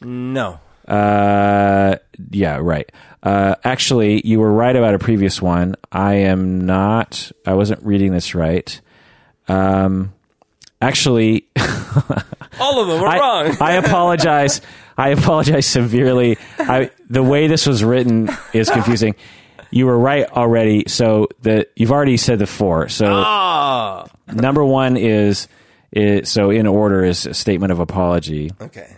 No. 0.02 0.60
Uh, 0.88 1.96
yeah, 2.32 2.58
right. 2.62 2.92
Uh, 3.22 3.56
actually, 3.64 4.26
you 4.28 4.40
were 4.40 4.52
right 4.52 4.76
about 4.76 4.94
a 4.96 5.00
previous 5.00 5.42
one. 5.42 5.76
I 5.92 6.16
am 6.16 6.66
not. 6.66 7.32
I 7.46 7.54
wasn't 7.54 7.84
reading 7.84 8.12
this 8.12 8.36
right. 8.36 8.82
Um, 9.48 10.14
actually, 10.82 11.48
All 12.60 12.82
of 12.82 12.88
them 12.88 13.02
were 13.02 13.08
I, 13.08 13.20
wrong. 13.20 13.58
I 13.62 13.74
apologize. 13.74 14.62
I 14.98 15.10
apologize 15.10 15.66
severely. 15.66 16.38
I, 16.60 16.92
the 17.10 17.24
way 17.24 17.48
this 17.48 17.66
was 17.66 17.84
written 17.84 18.30
is 18.54 18.70
confusing. 18.70 19.16
You 19.74 19.88
were 19.88 19.98
right 19.98 20.30
already. 20.30 20.84
So 20.88 21.28
the 21.42 21.68
you've 21.76 21.92
already 21.92 22.18
said 22.18 22.40
the 22.40 22.48
four. 22.48 22.90
So 22.90 23.08
Ah, 23.10 24.08
number 24.28 24.64
one 24.64 24.98
is, 24.98 25.48
is 25.92 26.30
so 26.30 26.50
in 26.52 26.68
order 26.68 27.04
is 27.04 27.26
a 27.26 27.34
statement 27.34 27.72
of 27.72 27.80
apology 27.80 28.52
okay. 28.62 28.98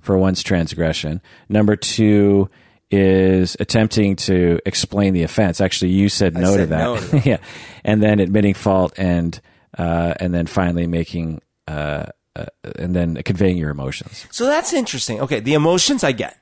for 0.00 0.18
one's 0.18 0.42
transgression. 0.42 1.20
Number 1.48 1.76
two 1.76 2.50
is 2.90 3.56
attempting 3.60 4.16
to 4.16 4.58
explain 4.66 5.14
the 5.14 5.22
offense. 5.22 5.60
Actually, 5.60 5.92
you 5.92 6.08
said 6.08 6.34
no 6.34 6.40
to 6.40 6.58
said 6.58 6.68
that. 6.70 6.82
no 6.82 6.96
to 6.96 7.06
that. 7.06 7.26
yeah, 7.26 7.36
and 7.84 8.02
then 8.02 8.18
admitting 8.18 8.54
fault 8.54 8.92
and 8.96 9.40
uh, 9.78 10.14
and 10.18 10.34
then 10.34 10.46
finally 10.46 10.86
making 10.88 11.40
uh, 11.68 12.06
uh, 12.34 12.46
and 12.78 12.94
then 12.94 13.22
conveying 13.22 13.56
your 13.56 13.70
emotions. 13.70 14.26
So 14.30 14.46
that's 14.46 14.72
interesting. 14.72 15.20
Okay, 15.20 15.40
the 15.40 15.54
emotions 15.54 16.02
I 16.02 16.12
get, 16.12 16.36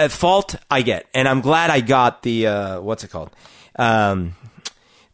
at 0.00 0.10
fault 0.12 0.56
I 0.70 0.82
get, 0.82 1.06
and 1.14 1.28
I'm 1.28 1.40
glad 1.40 1.70
I 1.70 1.80
got 1.80 2.22
the 2.22 2.46
uh, 2.46 2.80
what's 2.80 3.04
it 3.04 3.08
called, 3.10 3.30
um, 3.76 4.34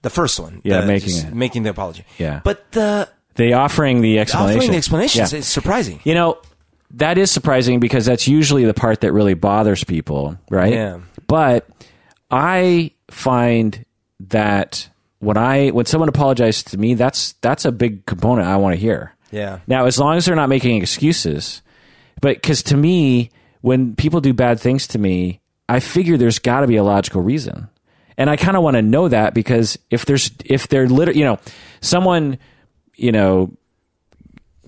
the 0.03 0.11
first 0.11 0.38
one. 0.40 0.61
Yeah, 0.64 0.81
the- 0.83 0.87
making 0.87 1.16
it. 1.16 1.35
making 1.35 1.62
the 1.64 1.70
apology. 1.70 2.05
Yeah. 2.18 2.40
but 2.44 2.70
the 2.72 3.09
They 3.35 3.53
offering 3.53 4.01
the 4.01 4.18
explanation. 4.18 4.57
offering 4.59 4.70
the 4.72 4.77
explanations 4.79 5.33
Yeah. 5.33 5.38
is 5.38 5.46
surprising. 5.46 6.01
You 6.05 6.14
know, 6.14 6.38
that 6.92 7.18
is 7.18 7.31
surprising 7.31 7.81
because 7.81 8.07
that's 8.07 8.27
usually 8.29 8.64
the 8.64 8.75
part 8.75 9.01
that 9.03 9.12
really 9.12 9.35
bothers 9.35 9.85
people, 9.85 10.38
right? 10.51 10.72
Yeah. 10.72 10.99
But 11.27 11.66
I 12.31 12.92
find 13.11 13.85
that 14.29 14.88
when 15.18 15.37
I 15.37 15.68
when 15.70 15.87
someone 15.87 16.09
apologizes 16.09 16.62
to 16.64 16.79
me, 16.79 16.94
that's 16.94 17.33
that's 17.40 17.64
a 17.64 17.72
big 17.72 18.07
component 18.07 18.46
I 18.49 18.57
want 18.57 18.75
to 18.75 18.81
hear. 18.81 19.12
Yeah. 19.33 19.59
Now, 19.66 19.87
as 19.87 19.99
long 19.99 20.16
as 20.16 20.25
they're 20.27 20.37
not 20.37 20.49
making 20.49 20.81
excuses, 20.81 21.62
but 22.20 22.37
because 22.37 22.62
to 22.64 22.77
me, 22.77 23.31
when 23.66 23.96
people 23.96 24.20
do 24.20 24.33
bad 24.33 24.61
things 24.61 24.87
to 24.87 24.98
me, 24.98 25.40
I 25.68 25.81
figure 25.81 26.16
there's 26.16 26.38
got 26.38 26.61
to 26.61 26.68
be 26.68 26.76
a 26.76 26.85
logical 26.85 27.20
reason, 27.20 27.68
and 28.16 28.31
I 28.31 28.37
kind 28.37 28.57
of 28.57 28.62
want 28.62 28.76
to 28.76 28.83
know 28.83 29.09
that 29.09 29.35
because 29.35 29.76
if 29.90 30.05
there's 30.07 30.31
if 30.44 30.68
they're 30.68 30.88
literally, 30.88 31.18
you 31.18 31.24
know, 31.26 31.38
someone, 31.81 32.38
you 32.94 33.11
know, 33.11 33.50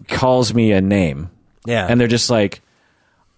calls 0.08 0.52
me 0.52 0.72
a 0.72 0.80
name, 0.80 1.30
Yeah. 1.66 1.86
and 1.88 2.00
they're 2.00 2.08
just 2.08 2.28
like, 2.30 2.60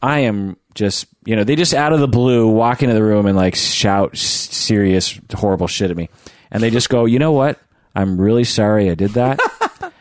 I 0.02 0.20
am 0.20 0.56
just, 0.74 1.06
you 1.26 1.36
know, 1.36 1.44
they 1.44 1.56
just 1.56 1.74
out 1.74 1.92
of 1.92 2.00
the 2.00 2.08
blue 2.08 2.48
walk 2.48 2.82
into 2.82 2.94
the 2.94 3.02
room 3.02 3.26
and 3.26 3.36
like 3.36 3.54
shout 3.54 4.16
serious, 4.16 5.18
horrible 5.34 5.66
shit 5.66 5.90
at 5.90 5.96
me. 5.96 6.08
And 6.50 6.62
they 6.62 6.70
just 6.70 6.88
go, 6.88 7.04
you 7.04 7.18
know 7.18 7.32
what? 7.32 7.58
I'm 7.94 8.18
really 8.20 8.44
sorry 8.44 8.90
I 8.90 8.94
did 8.94 9.10
that. 9.10 9.38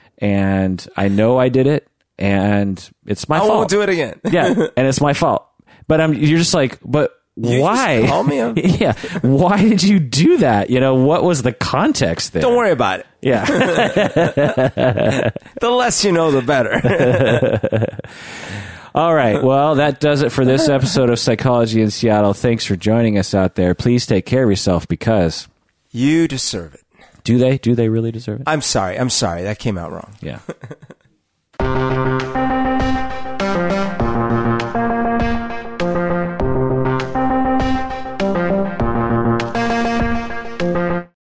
and 0.20 0.88
I 0.96 1.10
know 1.10 1.38
I 1.38 1.50
did 1.50 1.68
it. 1.68 1.86
And 2.18 2.78
it's 3.06 3.28
my 3.30 3.38
I 3.38 3.40
fault. 3.40 3.52
won't 3.52 3.70
do 3.70 3.82
it 3.82 3.90
again. 3.90 4.20
yeah. 4.30 4.54
And 4.78 4.88
it's 4.88 5.02
my 5.02 5.14
fault. 5.14 5.48
But 5.90 6.00
I'm, 6.00 6.14
you're 6.14 6.38
just 6.38 6.54
like, 6.54 6.78
but 6.86 7.12
just 7.42 7.62
why? 7.62 8.04
call 8.08 8.24
me 8.24 8.40
a- 8.40 8.54
yeah. 8.56 8.94
Why 9.22 9.58
did 9.68 9.82
you 9.84 10.00
do 10.00 10.38
that? 10.38 10.70
You 10.70 10.80
know, 10.80 10.96
what 10.96 11.24
was 11.24 11.42
the 11.42 11.52
context 11.52 12.32
there? 12.34 12.42
Don't 12.44 12.56
worry 12.56 12.72
about 12.72 13.02
it. 13.02 13.08
Yeah. 13.22 13.46
The 15.60 15.70
less 15.70 16.06
you 16.06 16.12
know, 16.14 16.32
the 16.32 16.42
better. 16.42 16.80
All 18.96 19.14
right. 19.14 19.44
Well, 19.44 19.76
that 19.76 20.00
does 20.00 20.22
it 20.22 20.32
for 20.32 20.46
this 20.46 20.70
episode 20.70 21.10
of 21.10 21.20
Psychology 21.20 21.82
in 21.82 21.92
Seattle. 21.92 22.34
Thanks 22.34 22.66
for 22.66 22.76
joining 22.76 23.18
us 23.18 23.34
out 23.34 23.56
there. 23.56 23.74
Please 23.76 24.06
take 24.06 24.26
care 24.26 24.44
of 24.44 24.50
yourself 24.50 24.88
because 24.88 25.48
you 25.92 26.28
deserve 26.28 26.76
it. 26.76 26.84
do 27.24 27.38
they? 27.38 27.58
Do 27.58 27.76
they 27.76 27.90
really 27.90 28.12
deserve 28.12 28.42
it? 28.42 28.48
I'm 28.48 28.62
sorry. 28.62 28.98
I'm 28.98 29.10
sorry. 29.10 29.44
That 29.44 29.60
came 29.60 29.78
out 29.78 29.92
wrong. 29.92 30.14
Yeah. 30.22 30.40